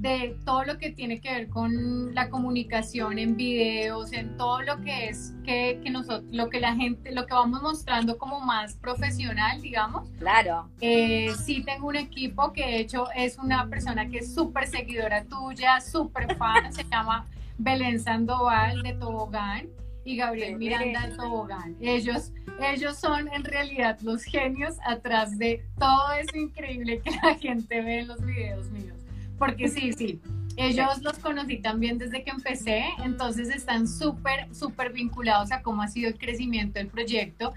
[0.00, 4.80] de todo lo que tiene que ver con la comunicación en videos, en todo lo
[4.80, 8.74] que es que, que nosotros, lo que la gente, lo que vamos mostrando como más
[8.76, 10.08] profesional, digamos.
[10.18, 10.70] Claro.
[10.80, 15.24] Eh, sí tengo un equipo que de hecho es una persona que es súper seguidora
[15.24, 17.26] tuya, súper fan, se llama
[17.58, 19.68] Belén Sandoval de Tobogán
[20.06, 21.76] y Gabriel Miranda de Tobogán.
[21.78, 27.82] Ellos, ellos son en realidad los genios atrás de todo eso increíble que la gente
[27.82, 28.99] ve en los videos míos.
[29.40, 30.20] Porque sí, sí,
[30.56, 35.88] ellos los conocí también desde que empecé, entonces están súper, súper vinculados a cómo ha
[35.88, 37.54] sido el crecimiento del proyecto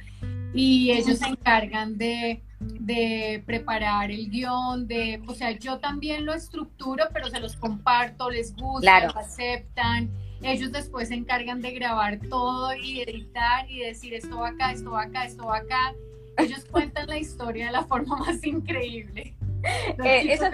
[0.55, 2.41] y ellos se encargan de
[2.79, 8.29] de preparar el guion, de, o sea, yo también lo estructuro, pero se los comparto,
[8.29, 10.09] les gusta, lo aceptan.
[10.41, 14.91] Ellos después se encargan de grabar todo y editar y decir esto va acá, esto
[14.91, 15.93] va acá, esto va acá.
[16.38, 19.36] Ellos cuentan la historia de la forma más increíble.
[20.03, 20.49] Eh, ellos,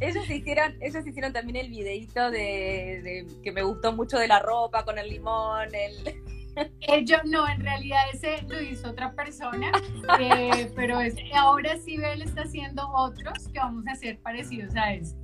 [0.00, 4.40] ellos hicieron, ellos hicieron también el videito de, de, que me gustó mucho de la
[4.40, 6.14] ropa con el limón, el
[6.80, 9.70] eh, yo no, en realidad ese lo hizo otra persona,
[10.18, 14.94] eh, pero es, ahora sí él está haciendo otros que vamos a hacer parecidos a
[14.94, 15.16] ese.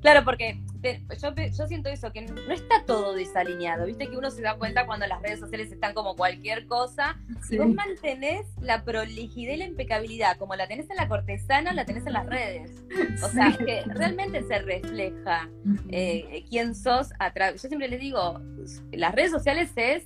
[0.00, 0.58] Claro, porque
[1.20, 3.86] yo, yo, siento eso, que no está todo desalineado.
[3.86, 7.18] Viste que uno se da cuenta cuando las redes sociales están como cualquier cosa.
[7.46, 11.84] Si vos mantenés la prolijidad y la impecabilidad, como la tenés en la cortesana, la
[11.84, 12.70] tenés en las redes.
[13.22, 15.50] O sea, que realmente se refleja
[15.90, 17.32] eh, quién sos a.
[17.52, 18.40] Yo siempre les digo,
[18.92, 20.04] las redes sociales es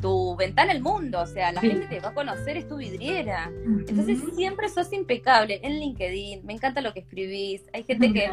[0.00, 3.50] tu ventana al mundo, o sea, la gente te va a conocer, es tu vidriera.
[3.64, 8.30] Entonces siempre sos impecable en LinkedIn, me encanta lo que escribís, hay gente que,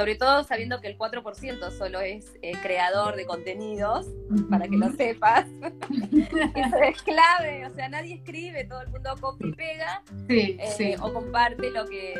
[0.00, 4.06] sobre todo sabiendo que el 4% solo es eh, creador de contenidos,
[4.48, 5.44] para que lo sepas,
[6.54, 11.12] eso es clave, o sea, nadie escribe, todo el mundo copia y pega, eh, o
[11.12, 12.14] comparte lo que,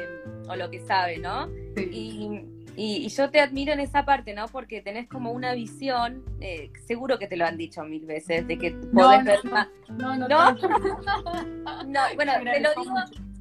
[0.46, 1.48] o lo que sabe, ¿no?
[1.78, 2.42] Y
[2.76, 4.46] y, yo te admiro en esa parte, ¿no?
[4.48, 8.58] Porque tenés como una visión, eh, seguro que te lo han dicho mil veces, de
[8.58, 9.68] que podés ver más.
[9.88, 10.52] No, no, no.
[10.52, 12.94] no, bueno, te lo digo,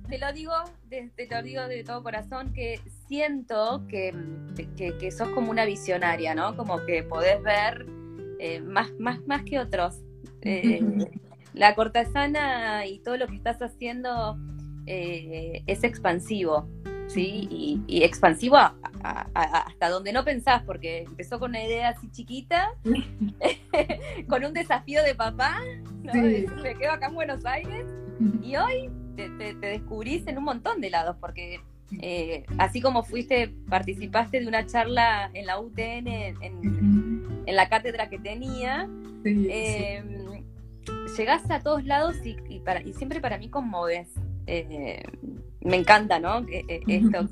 [0.10, 0.54] te lo digo,
[0.90, 4.14] te, lo digo de todo corazón, que siento que,
[4.78, 6.56] que, sos como una visionaria, ¿no?
[6.56, 7.86] Como que podés ver
[8.40, 9.98] eh, más, más, más que otros.
[10.44, 10.80] Eh,
[11.54, 14.38] la cortesana y todo lo que estás haciendo
[14.86, 16.70] es expansivo.
[17.10, 17.48] ¿sí?
[17.88, 18.58] Y, expansivo
[19.02, 22.70] hasta donde no pensás, porque empezó con una idea así chiquita,
[24.28, 25.60] con un desafío de papá,
[26.04, 27.86] me quedo acá en Buenos Aires,
[28.44, 31.62] y hoy te, descubrís en un montón de lados, porque
[32.02, 38.20] eh, así como fuiste, participaste de una charla en la UTN, en, la cátedra que
[38.20, 38.88] tenía,
[39.26, 40.44] em,
[41.18, 44.08] llegás a todos lados y, para, y siempre para mí conmoves.
[44.46, 45.04] Eh,
[45.62, 46.46] me encanta, ¿no?
[46.48, 47.28] Eh, esto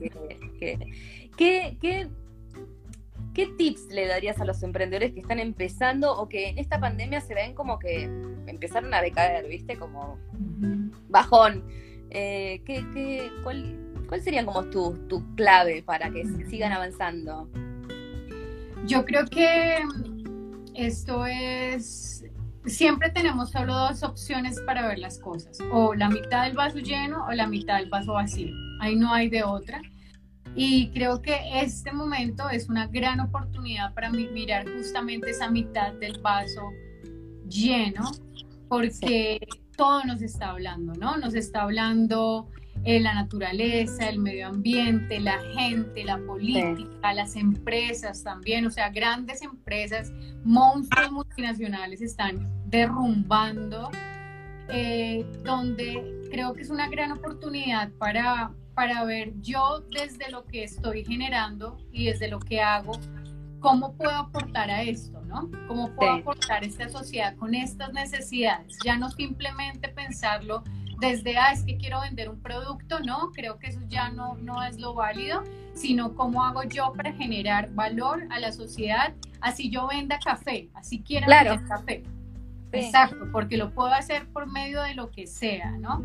[1.37, 6.79] que, ¿qué, tips le darías a los emprendedores que están empezando o que en esta
[6.79, 8.09] pandemia se ven como que
[8.47, 9.77] empezaron a decaer, ¿viste?
[9.77, 10.17] Como
[11.09, 11.63] bajón.
[12.09, 17.49] Eh, ¿qué, cuál, ¿Cuál sería como tu, tu clave para que sigan avanzando?
[18.85, 19.79] Yo creo que
[20.75, 22.17] esto es
[22.67, 27.25] siempre tenemos solo dos opciones para ver las cosas, o la mitad del vaso lleno
[27.25, 28.53] o la mitad del vaso vacío.
[28.79, 29.81] Ahí no hay de otra.
[30.55, 36.19] Y creo que este momento es una gran oportunidad para mirar justamente esa mitad del
[36.19, 36.61] vaso
[37.47, 38.11] lleno,
[38.67, 39.39] porque
[39.75, 41.17] todo nos está hablando, ¿no?
[41.17, 42.49] Nos está hablando
[42.83, 48.89] eh, la naturaleza, el medio ambiente, la gente, la política, las empresas también, o sea,
[48.89, 50.11] grandes empresas,
[50.43, 53.89] monstruos multinacionales están derrumbando,
[54.69, 60.63] eh, donde creo que es una gran oportunidad para, para ver yo desde lo que
[60.63, 62.93] estoy generando y desde lo que hago,
[63.59, 65.49] cómo puedo aportar a esto, ¿no?
[65.67, 68.77] ¿Cómo puedo aportar a esta sociedad con estas necesidades?
[68.85, 70.63] Ya no simplemente pensarlo
[70.99, 74.63] desde, ah, es que quiero vender un producto, no, creo que eso ya no, no
[74.63, 75.43] es lo válido,
[75.73, 81.01] sino cómo hago yo para generar valor a la sociedad, así yo venda café, así
[81.01, 82.03] quiera vender café.
[82.71, 86.03] Exacto, porque lo puedo hacer por medio de lo que sea, ¿no?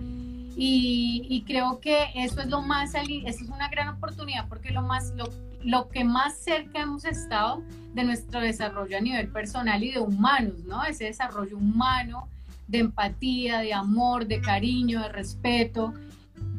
[0.54, 5.12] Y, creo que eso es lo más, eso es una gran oportunidad porque lo más,
[5.16, 5.24] lo,
[5.64, 7.62] lo que más cerca hemos estado
[7.94, 10.84] de nuestro desarrollo a nivel personal y de humanos, ¿no?
[10.84, 12.28] Ese desarrollo humano,
[12.68, 15.94] de empatía, de amor, de cariño, de respeto,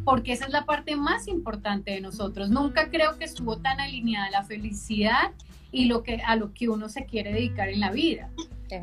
[0.03, 2.49] porque esa es la parte más importante de nosotros.
[2.49, 5.31] Nunca creo que estuvo tan alineada la felicidad
[5.71, 8.29] y lo que, a lo que uno se quiere dedicar en la vida.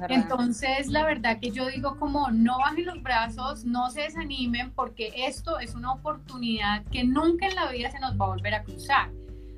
[0.08, 5.12] Entonces, la verdad que yo digo como no bajen los brazos, no se desanimen, porque
[5.16, 8.62] esto es una oportunidad que nunca en la vida se nos va a volver a
[8.62, 9.10] cruzar,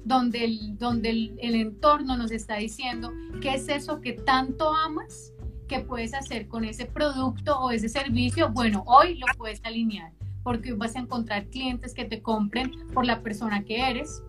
[0.04, 5.32] donde el, donde el, el entorno nos está diciendo, ¿qué es eso que tanto amas?
[5.73, 10.12] Que puedes hacer con ese producto o ese servicio, bueno, hoy lo puedes alinear,
[10.43, 14.23] porque hoy vas a encontrar clientes que te compren por la persona que eres,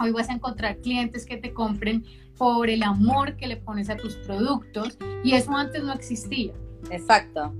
[0.00, 2.04] hoy vas a encontrar clientes que te compren
[2.36, 6.52] por el amor que le pones a tus productos y eso antes no existía.
[6.90, 7.54] Exacto.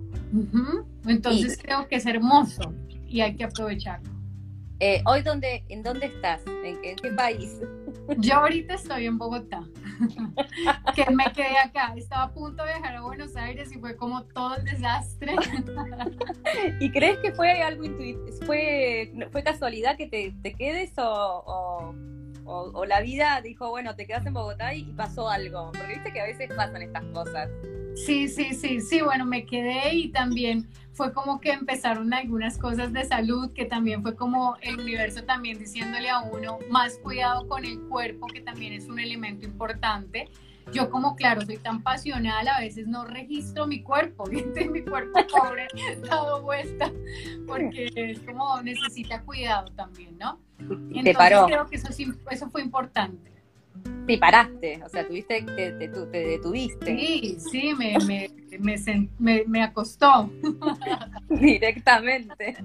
[1.07, 2.75] Entonces creo que es hermoso
[3.07, 4.11] y hay que aprovecharlo.
[4.81, 6.43] Eh, ¿Hoy dónde, en dónde estás?
[6.65, 7.61] ¿En, qué país?
[8.19, 9.65] Yo ahorita estoy en Bogotá,
[10.95, 11.95] que me quedé acá.
[11.97, 15.35] Estaba a punto de viajar a Buenos Aires y fue como todo el desastre.
[16.81, 18.27] ¿Y crees que fue algo intuitivo?
[18.47, 21.95] ¿Fue, ¿Fue casualidad que te, te quedes o, o,
[22.87, 25.73] la vida dijo, bueno, te quedas en Bogotá y pasó algo?
[25.73, 27.51] Porque viste que a veces pasan estas cosas.
[27.95, 32.93] Sí, sí, sí, sí, bueno, me quedé y también fue como que empezaron algunas cosas
[32.93, 37.65] de salud, que también fue como el universo también diciéndole a uno más cuidado con
[37.65, 40.29] el cuerpo, que también es un elemento importante.
[40.73, 44.25] Yo como claro, soy tan pasional, a veces no registro mi cuerpo,
[44.73, 45.69] mi cuerpo pobre
[46.09, 46.93] dado vuelta,
[47.47, 50.39] porque es como necesita cuidado también, ¿no?
[50.59, 51.47] Entonces, te paró.
[51.47, 51.89] creo que eso,
[52.31, 53.39] eso fue importante
[54.07, 56.87] te paraste, o sea, tuviste, te, te, detuviste.
[56.87, 57.97] Sí, sí, me,
[59.19, 60.31] me, me, acostó.
[61.29, 62.57] Directamente.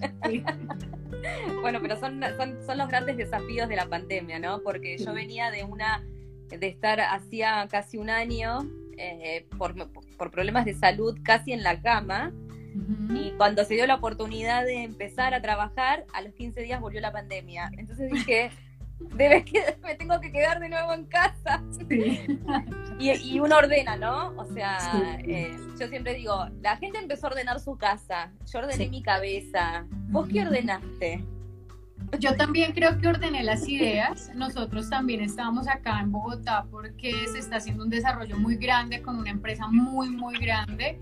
[1.62, 2.22] Bueno, pero son,
[2.66, 4.62] son, los grandes desafíos de la pandemia, ¿no?
[4.62, 6.04] Porque yo venía de una,
[6.60, 8.60] de estar hacía casi un año
[8.98, 9.76] eh, por,
[10.18, 12.32] por problemas de salud casi en la cama.
[13.14, 17.02] Y cuando se dio la oportunidad de empezar a trabajar, a los 15 días volvió
[17.02, 17.70] la pandemia.
[17.78, 18.50] Entonces dije,
[19.16, 21.64] debes que me tengo que quedar de nuevo en casa.
[23.00, 24.34] Y, uno ordena, ¿no?
[24.38, 28.88] O sea, eh, yo siempre digo, la gente empezó a ordenar su casa, yo ordené
[28.88, 29.86] mi cabeza.
[30.10, 31.22] ¿Vos qué ordenaste?
[32.20, 34.32] Yo también creo que ordené las ideas.
[34.36, 39.18] Nosotros también estábamos acá en Bogotá porque se está haciendo un desarrollo muy grande con
[39.18, 41.00] una empresa muy, muy grande.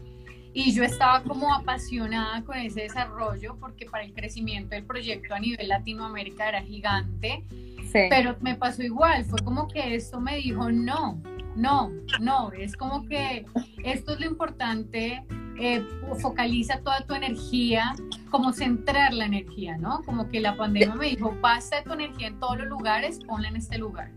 [0.53, 5.39] Y yo estaba como apasionada con ese desarrollo porque para el crecimiento del proyecto a
[5.39, 7.43] nivel Latinoamérica era gigante.
[7.91, 11.21] Pero me pasó igual, fue como que esto me dijo, no,
[11.55, 13.45] no, no, es como que
[13.83, 15.23] esto es lo importante,
[15.59, 15.83] eh,
[16.21, 17.93] focaliza toda tu energía,
[18.29, 20.01] como centrar la energía, ¿no?
[20.03, 23.57] Como que la pandemia me dijo, basta tu energía en todos los lugares, ponla en
[23.57, 24.11] este lugar.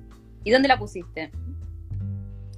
[0.44, 1.32] ¿Y dónde la pusiste?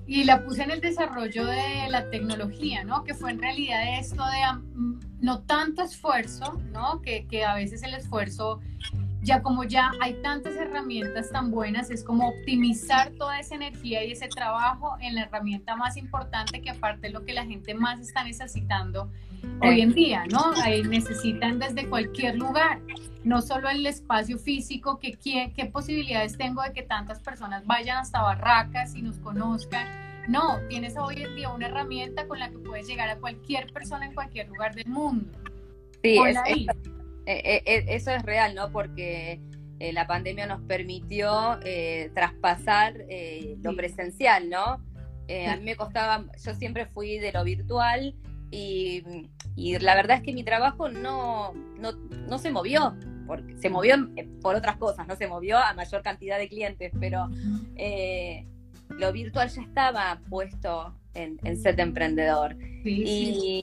[0.07, 3.03] Y la puse en el desarrollo de la tecnología, ¿no?
[3.03, 7.01] Que fue en realidad esto de no tanto esfuerzo, ¿no?
[7.01, 8.61] Que, que a veces el esfuerzo
[9.27, 14.13] ya como ya hay tantas herramientas tan buenas, es como optimizar toda esa energía y
[14.13, 17.99] ese trabajo en la herramienta más importante que aparte es lo que la gente más
[17.99, 19.11] está necesitando
[19.61, 20.53] hoy en día, ¿no?
[20.63, 22.81] Ahí necesitan desde cualquier lugar,
[23.25, 27.99] no solo el espacio físico, que qué, qué posibilidades tengo de que tantas personas vayan
[27.99, 29.89] hasta Barracas y nos conozcan.
[30.29, 34.07] No, tienes hoy en día una herramienta con la que puedes llegar a cualquier persona
[34.07, 35.37] en cualquier lugar del mundo.
[36.03, 36.67] Sí, es, eh,
[37.27, 38.71] eh, eh, eso es real, ¿no?
[38.71, 39.41] Porque
[39.79, 41.61] la pandemia nos permitió
[42.15, 42.95] traspasar
[43.63, 44.83] lo presencial, ¿no?
[45.29, 48.15] a mí me costaba, yo siempre fui de lo virtual
[48.51, 49.03] y,
[49.57, 52.97] la verdad es que mi trabajo no, no, se movió,
[53.27, 53.97] porque se movió
[54.41, 57.29] por otras cosas, no se movió a mayor cantidad de clientes, pero
[58.89, 62.57] lo virtual ya estaba puesto en, en ser emprendedor.
[62.85, 63.63] y,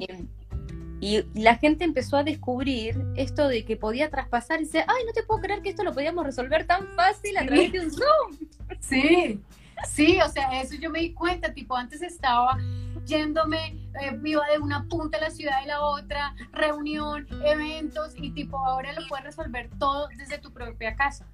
[1.04, 5.12] Y la gente empezó a descubrir esto de que podía traspasar y dice, ay, no
[5.12, 8.48] te puedo creer que esto lo podíamos resolver tan fácil a través de un Zoom.
[8.80, 9.42] Sí,
[9.86, 12.58] sí, o sea, eso yo me di cuenta, tipo, antes estaba
[13.06, 18.32] yéndome, eh, iba de una punta a la ciudad y la otra, reunión, eventos, y
[18.32, 21.28] tipo, ahora lo puedes resolver todo desde tu propia casa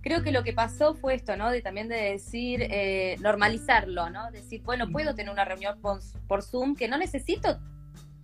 [0.00, 1.50] creo que lo que pasó fue esto, ¿no?
[1.50, 4.30] De también de decir, eh, normalizarlo, ¿no?
[4.30, 7.58] Decir, bueno, puedo tener una reunión por, Zoom que no necesito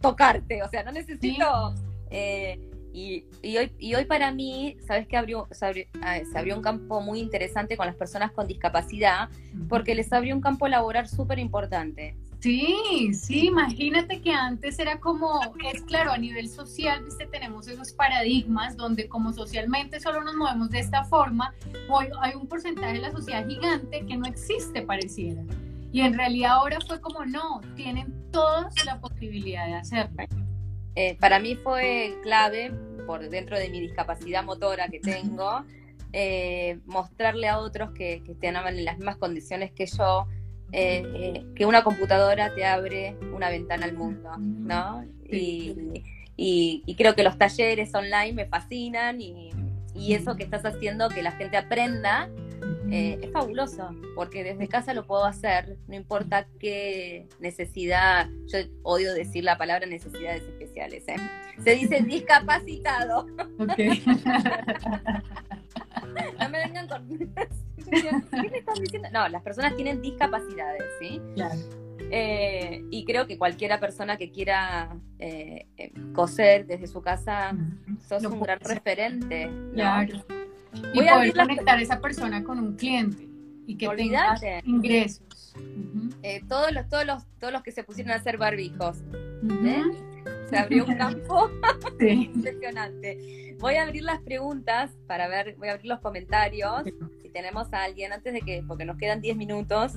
[0.09, 1.74] tocarte, o sea, no necesito...
[2.11, 3.24] Eh, y,
[3.57, 5.09] hoy, y hoy para mí, ¿sabes?
[5.14, 9.28] Abrió, se, abrió, ah, se abrió un campo muy interesante con las personas con discapacidad,
[9.68, 12.16] porque les abrió un campo laboral súper importante.
[12.38, 15.40] Sí, sí, imagínate que antes era como,
[15.72, 20.70] es claro, a nivel social, viste, tenemos esos paradigmas donde como socialmente solo nos movemos
[20.70, 21.52] de esta forma,
[21.88, 25.42] hoy hay un porcentaje de la sociedad gigante que no existe, pareciera.
[25.95, 30.24] Y en realidad ahora fue como, no, tienen todos la posibilidad de hacerlo.
[30.97, 32.72] Eh, para mí fue clave,
[33.07, 35.64] por dentro de mi discapacidad motora que tengo,
[36.12, 40.26] eh, mostrarle a otros que, que estén en las mismas condiciones que yo,
[40.72, 45.05] eh, eh, que una computadora te abre una ventana al mundo, ¿no?
[45.30, 49.53] Y, creo que los talleres online me fascinan y,
[50.12, 52.28] eso que estás haciendo, que la gente aprenda,
[52.91, 59.12] eh, es fabuloso, porque desde casa lo puedo hacer, no importa qué necesidad, yo odio
[59.14, 61.05] decir la palabra necesidades especiales,
[61.62, 63.26] se dice discapacitado.
[63.59, 63.66] no
[66.51, 67.09] me vengan con...
[67.91, 68.12] ¿Qué
[68.51, 69.09] me estás diciendo?
[69.12, 71.20] No, las personas tienen discapacidades, ¿sí?
[71.35, 71.59] Claro.
[72.11, 77.57] Eh, y creo que cualquiera persona que quiera eh, eh, coser desde su casa,
[78.07, 79.51] sos un gran referente.
[79.72, 80.24] Claro.
[80.75, 83.29] Y Voy poder a conectar a esa persona con un cliente
[83.66, 85.55] y que tenga ingresos.
[86.49, 88.99] todos, los, todos, los, todos los que se pusieron a hacer barbijos.
[90.49, 91.51] Se abrió un campo
[92.01, 93.57] impresionante.
[93.59, 96.82] Voy a abrir las preguntas para ver, voy a abrir los comentarios.
[97.22, 99.92] Si tenemos a alguien, antes de que, porque nos quedan 10 minutos,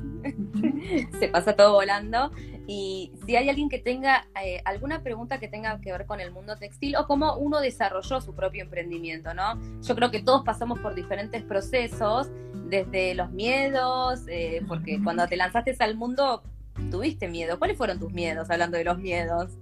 [1.20, 2.32] se pasa todo volando.
[2.68, 6.32] Y si hay alguien que tenga eh, alguna pregunta que tenga que ver con el
[6.32, 9.60] mundo textil o cómo uno desarrolló su propio emprendimiento, ¿no?
[9.82, 12.30] Yo creo que todos pasamos por diferentes procesos,
[12.70, 16.44] desde los miedos, eh, porque cuando te lanzaste al mundo
[16.92, 17.58] tuviste miedo.
[17.58, 19.58] ¿Cuáles fueron tus miedos, hablando de los miedos?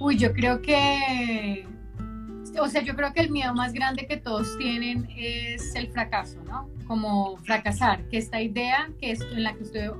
[0.00, 1.66] Uy, yo creo que,
[2.58, 6.42] o sea, yo creo que el miedo más grande que todos tienen es el fracaso,
[6.48, 6.70] ¿no?
[6.86, 9.90] Como fracasar, que esta idea que es en la que estoy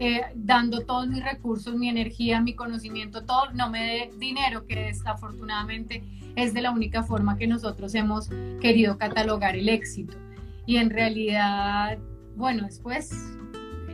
[0.00, 4.86] eh, dando todos mis recursos, mi energía, mi conocimiento, todo, no me dé dinero, que
[4.86, 6.02] desafortunadamente
[6.34, 10.16] es de la única forma que nosotros hemos querido catalogar el éxito.
[10.64, 11.98] Y en realidad,
[12.36, 13.36] bueno, después...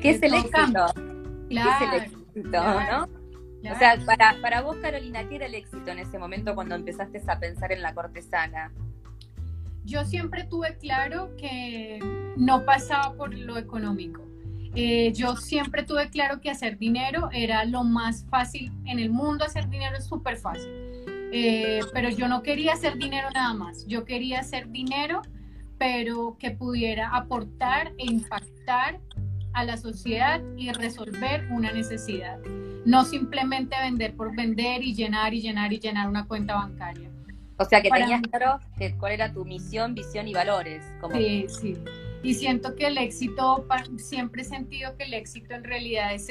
[0.01, 0.87] ¿Qué es el éxito?
[1.49, 3.18] ¿Qué es el éxito, no?
[3.61, 7.21] O sea, para, para vos, Carolina, ¿qué era el éxito en ese momento cuando empezaste
[7.27, 8.73] a pensar en la cortesana?
[9.85, 11.99] Yo siempre tuve claro que
[12.37, 14.23] no pasaba por lo económico.
[14.75, 19.45] Eh, yo siempre tuve claro que hacer dinero era lo más fácil en el mundo,
[19.45, 20.71] hacer dinero es súper fácil.
[21.33, 25.23] Eh, pero yo no quería hacer dinero nada más, yo quería hacer dinero,
[25.79, 29.01] pero que pudiera aportar e impactar
[29.61, 32.39] a la sociedad y resolver una necesidad
[32.89, 37.11] no simplemente vender por vender y llenar y llenar y llenar una cuenta bancaria.
[37.59, 38.61] O sea, que tenías claro
[38.99, 40.83] cuál era tu misión, visión y valores.
[41.01, 41.15] Como...
[41.15, 41.77] Sí, sí.
[42.23, 43.67] Y siento que el éxito,
[43.99, 46.29] siempre he sentido que el éxito en realidad es,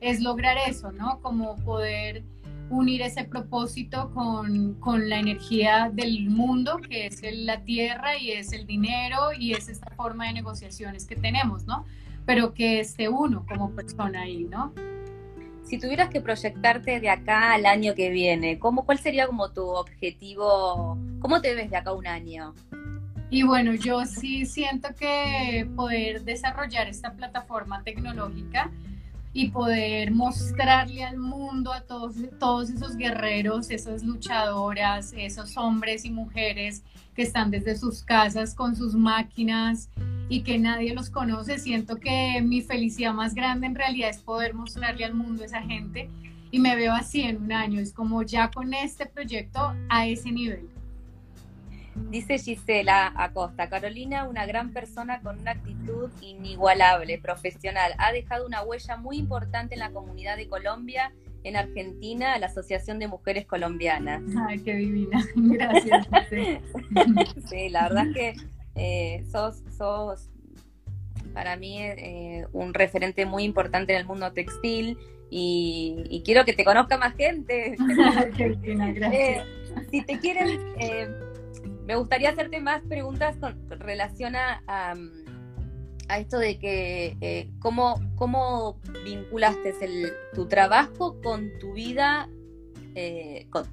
[0.00, 1.20] es lograr eso, ¿no?
[1.20, 2.24] Como poder
[2.70, 8.52] unir ese propósito con, con, la energía del mundo, que es la tierra y es
[8.52, 11.84] el dinero y es esta forma de negociaciones que tenemos, ¿no?
[12.28, 14.72] Pero que esté uno como persona ahí, ¿no?
[15.68, 19.66] si tuvieras que proyectarte de acá al año que viene, ¿cómo, ¿cuál sería como tu
[19.68, 20.96] objetivo?
[21.20, 22.54] ¿Cómo te ves de acá a un año?
[23.28, 28.70] Y bueno, yo sí siento que poder desarrollar esta plataforma tecnológica
[29.34, 36.10] y poder mostrarle al mundo a todos, todos esos guerreros, esas luchadoras, esos hombres y
[36.10, 36.82] mujeres
[37.14, 39.90] que están desde sus casas con sus máquinas
[40.28, 41.58] y que nadie los conoce.
[41.58, 45.62] Siento que mi felicidad más grande en realidad es poder mostrarle al mundo a esa
[45.62, 46.10] gente
[46.50, 47.80] y me veo así en un año.
[47.80, 50.68] Es como ya con este proyecto a ese nivel.
[52.10, 57.92] Dice Gisela Acosta, Carolina, una gran persona con una actitud inigualable, profesional.
[57.98, 61.12] Ha dejado una huella muy importante en la comunidad de Colombia,
[61.44, 64.22] en Argentina, la Asociación de Mujeres Colombianas.
[64.46, 65.22] Ay, qué divina.
[65.36, 66.08] Gracias.
[67.48, 70.30] sí, la verdad es que eh, sos, sos
[71.38, 74.98] para mí eh, un referente muy importante en el mundo textil
[75.30, 77.76] y, quiero que te conozca más gente.
[79.12, 79.42] Eh,
[79.90, 80.48] si te quieren,
[80.80, 81.08] eh,
[81.86, 89.74] me gustaría hacerte más preguntas con, relación a, a, esto de que cómo, cómo vinculaste
[89.80, 92.28] el, tu trabajo con tu vida,
[93.50, 93.64] con,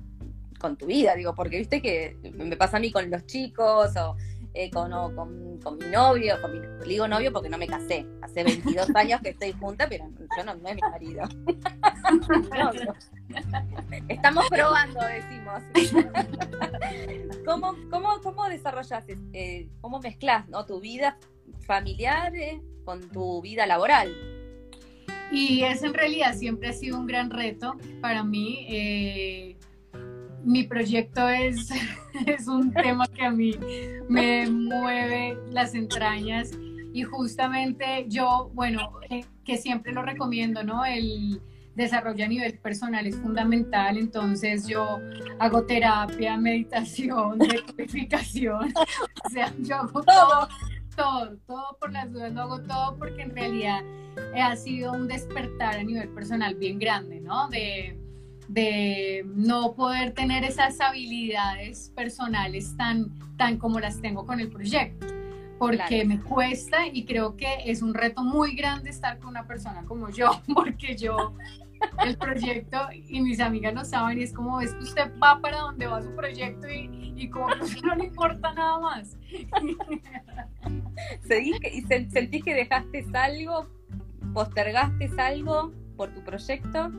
[0.59, 4.15] con tu vida, digo, porque viste que me pasa a mí con los chicos o
[4.55, 8.89] eh, con, con, mi novio, con mi, digo novio porque no me casé, hace 22
[8.95, 11.23] años que estoy junta, pero yo no, no es mi marido.
[14.07, 15.61] Estamos probando, decimos.
[17.45, 19.03] ¿Cómo, cómo, cómo desarrollas,
[19.33, 20.65] eh, cómo mezclas ¿no?
[20.65, 21.17] tu vida
[21.67, 24.15] familiar eh, con tu vida laboral?
[25.31, 29.54] Y eso en realidad siempre ha sido un gran reto para mí.
[30.45, 31.69] Mi proyecto es,
[32.27, 33.53] es un tema que a mí
[34.07, 36.51] me mueve las entrañas
[36.93, 40.85] y justamente yo, bueno, eh, que siempre lo recomiendo, ¿no?
[40.85, 41.41] El
[41.75, 44.99] desarrollo a nivel personal es fundamental, entonces yo
[45.39, 48.71] hago terapia, meditación, decodificación,
[49.25, 50.47] o sea, yo hago todo,
[50.95, 53.81] todo, todo por las dudas, lo hago todo porque en realidad
[54.41, 57.49] ha sido un despertar a nivel personal bien grande, ¿no?
[57.49, 57.99] De,
[58.47, 65.07] de no poder tener esas habilidades personales tan, tan como las tengo con el proyecto,
[65.57, 69.83] porque me cuesta y creo que es un reto muy grande estar con una persona
[69.85, 71.35] como yo, porque yo
[72.03, 75.59] el proyecto y mis amigas lo saben y es como es que usted va para
[75.59, 79.17] donde va su proyecto y, y como que no le importa nada más.
[81.29, 83.67] ¿Y sentís que dejaste algo,
[84.33, 86.91] postergaste algo por tu proyecto?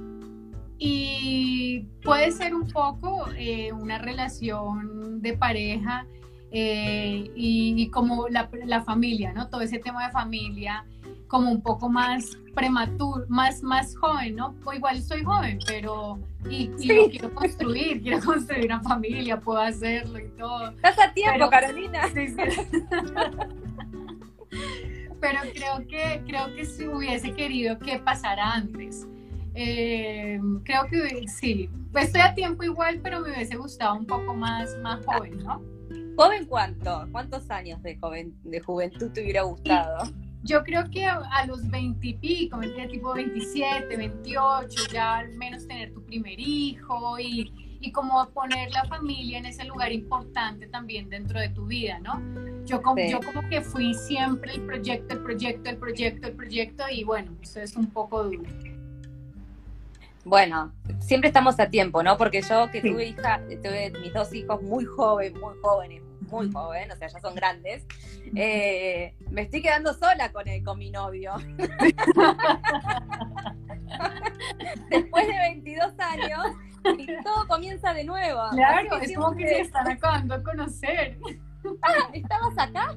[0.79, 6.07] Y puede ser un poco eh, una relación de pareja
[6.51, 9.49] eh, y, como la, la, familia, ¿no?
[9.49, 10.85] Todo ese tema de familia
[11.29, 14.55] como un poco más prematuro, más, más joven, ¿no?
[14.64, 16.18] O igual soy joven, pero
[16.49, 20.70] y, lo quiero construir, quiero construir una familia, puedo hacerlo y todo.
[20.70, 22.03] Estás a tiempo, Carolina.
[25.20, 29.07] pero creo que, creo que si hubiese querido que pasara antes.
[29.59, 34.35] Eh, creo que sí, pues estoy a tiempo igual, pero me hubiese gustado un poco
[34.35, 35.63] más, más joven, ¿no?
[36.17, 37.09] ¿Joven cuánto?
[37.11, 40.13] ¿Cuántos años de, joven, de juventud te hubiera gustado?
[40.47, 45.93] yo creo que a, los 20 y pico, tipo 27, 28, ya al menos tener
[45.93, 51.41] tu primer hijo y, y como poner la familia en ese lugar importante también dentro
[51.41, 52.23] de tu vida, ¿no?
[52.65, 56.85] Yo como, yo como que fui siempre el proyecto, el proyecto, el proyecto, el proyecto
[56.93, 58.43] y bueno, eso es un poco duro.
[60.27, 62.16] Bueno, siempre estamos a tiempo, ¿no?
[62.16, 66.97] Porque yo que tuve hija, tuve mis dos hijos muy jóvenes, muy jóvenes, muy jóvenes,
[66.97, 67.87] o sea, ya son grandes,
[68.35, 71.33] eh, me estoy quedando sola con, el, con mi novio.
[74.91, 76.57] Después de 22 años,
[76.99, 78.41] y todo comienza de nuevo.
[78.51, 81.20] Claro, es como que están acabando a conocer.
[81.83, 82.97] Ah, ¿estabas acá?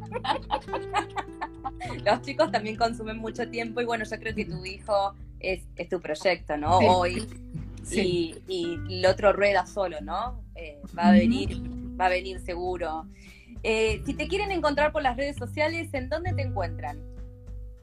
[2.04, 6.00] Los chicos también consumen mucho tiempo y bueno, yo creo que tu hijo es, tu
[6.00, 6.78] proyecto, ¿no?
[6.80, 7.28] Hoy.
[7.92, 10.44] Y, el otro rueda solo, ¿no?
[10.56, 11.60] Eh, va a venir,
[12.00, 13.08] va a venir seguro.
[13.64, 17.00] Eh, si te quieren encontrar por las redes sociales, ¿en dónde te encuentran?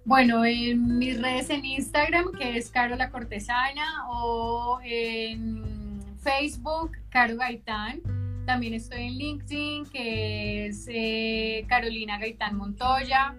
[0.05, 7.37] Bueno, en mis redes en Instagram, que es Caro la Cortesana, o en Facebook, Caro
[7.37, 8.01] Gaitán.
[8.47, 13.35] También estoy en LinkedIn, que es eh, Carolina Gaitán Montoya.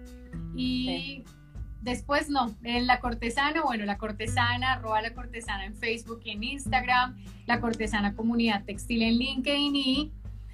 [0.54, 1.24] Y
[1.80, 6.42] Después no, en La Cortesana, bueno, La Cortesana, arroba La Cortesana en Facebook y en
[6.42, 7.16] Instagram,
[7.46, 10.12] La Cortesana Comunidad Textil en LinkedIn y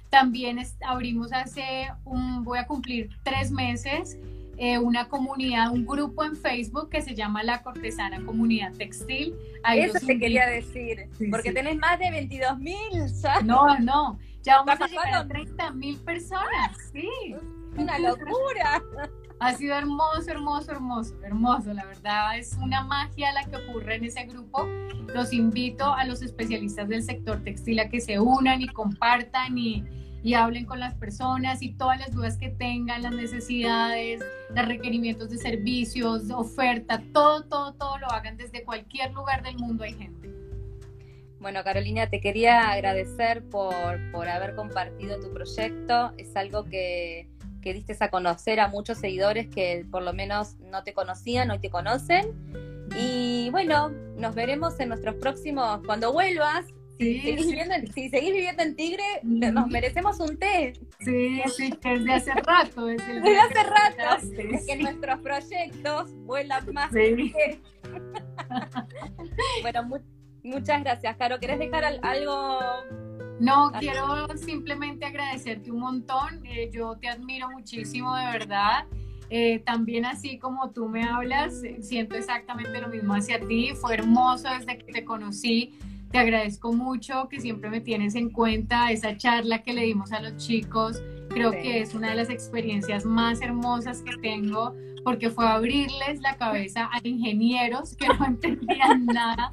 [0.09, 4.17] también abrimos hace un, voy a cumplir tres meses,
[4.57, 9.35] eh, una comunidad, un grupo en Facebook que se llama La Cortesana Comunidad Textil.
[9.73, 12.77] Eso te quería decir, porque tenés más de 22 mil.
[13.43, 17.35] No, no, ya vamos a llegar a 30 mil personas, sí.
[17.75, 18.81] Una locura.
[19.39, 21.73] Ha sido hermoso, hermoso, hermoso, hermoso.
[21.73, 24.65] La verdad es una magia la que ocurre en ese grupo.
[25.13, 29.83] Los invito a los especialistas del sector textil a que se unan y compartan y,
[30.23, 35.29] y hablen con las personas y todas las dudas que tengan, las necesidades, los requerimientos
[35.29, 40.31] de servicios, oferta, todo, todo, todo lo hagan desde cualquier lugar del mundo hay gente.
[41.39, 46.13] Bueno, Carolina, te quería agradecer por, por haber compartido tu proyecto.
[46.17, 47.29] Es algo que,
[47.65, 51.57] que diste a conocer a muchos seguidores que por lo menos no te conocían, hoy
[51.57, 52.31] te conocen.
[52.95, 56.67] Y bueno, nos veremos en nuestros próximos, cuando vuelvas,
[56.99, 60.73] si, seguís viviendo en, Tigre, nos merecemos un té.
[60.99, 62.85] Sí, sí, desde hace rato.
[62.85, 64.27] Desde, desde hace rato,
[64.67, 67.33] que nuestros proyectos vuelan más sí.
[69.63, 69.89] bueno,
[70.43, 71.39] muchas gracias, Caro.
[71.39, 72.59] ¿Querés dejar algo?
[73.39, 76.45] No, quiero simplemente agradecerte un montón.
[76.45, 78.85] Eh, yo te admiro muchísimo, de verdad.
[79.29, 83.71] Eh, también así como tú me hablas, eh, siento exactamente lo mismo hacia ti.
[83.73, 85.77] Fue hermoso desde que te conocí.
[86.11, 90.21] Te agradezco mucho que siempre me tienes en cuenta esa charla que le dimos a
[90.21, 91.01] los chicos.
[91.29, 94.73] Creo que es una de las experiencias más hermosas que tengo
[95.05, 99.51] porque fue abrirles la cabeza a ingenieros que no entendían nada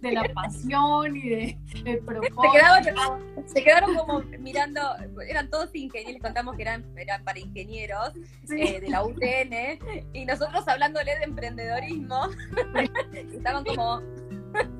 [0.00, 3.18] de la pasión y de, del propósito.
[3.44, 4.80] Se quedaron, como mirando,
[5.28, 8.12] eran todos ingenieros, les contamos que eran, eran para ingenieros
[8.56, 9.78] eh, de la UTN,
[10.14, 12.30] y nosotros hablándole de emprendedorismo,
[13.12, 14.00] estaban como...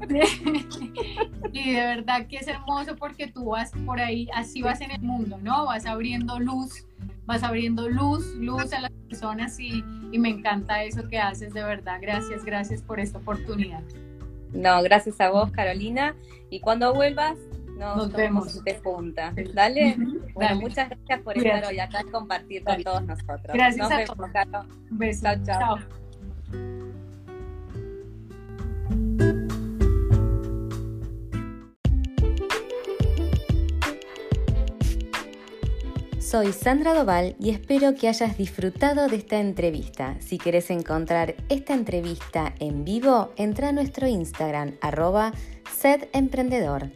[1.53, 5.03] y de verdad que es hermoso porque tú vas por ahí, así vas en el
[5.03, 5.67] mundo, ¿no?
[5.67, 6.87] Vas abriendo luz
[7.27, 9.83] vas abriendo luz, luz a las personas y,
[10.19, 11.99] me encanta eso que haces, de verdad.
[12.01, 13.83] Gracias, gracias por esta oportunidad.
[14.53, 16.15] No, gracias a vos, Carolina.
[16.51, 17.37] Y cuando vuelvas,
[17.77, 19.35] nos, vemos de punta.
[19.53, 19.97] Dale.
[20.35, 23.51] Bueno, muchas gracias por estar hoy acá y compartir con todos nosotros.
[23.53, 24.31] Gracias a todos.
[24.91, 25.29] Un beso.
[25.45, 25.79] chao.
[36.35, 40.17] Soy Sandra Doval y espero que hayas disfrutado de esta entrevista.
[40.19, 45.33] Si quieres encontrar esta entrevista en vivo, entra a nuestro Instagram arroba
[45.79, 46.91] sedemprendedor.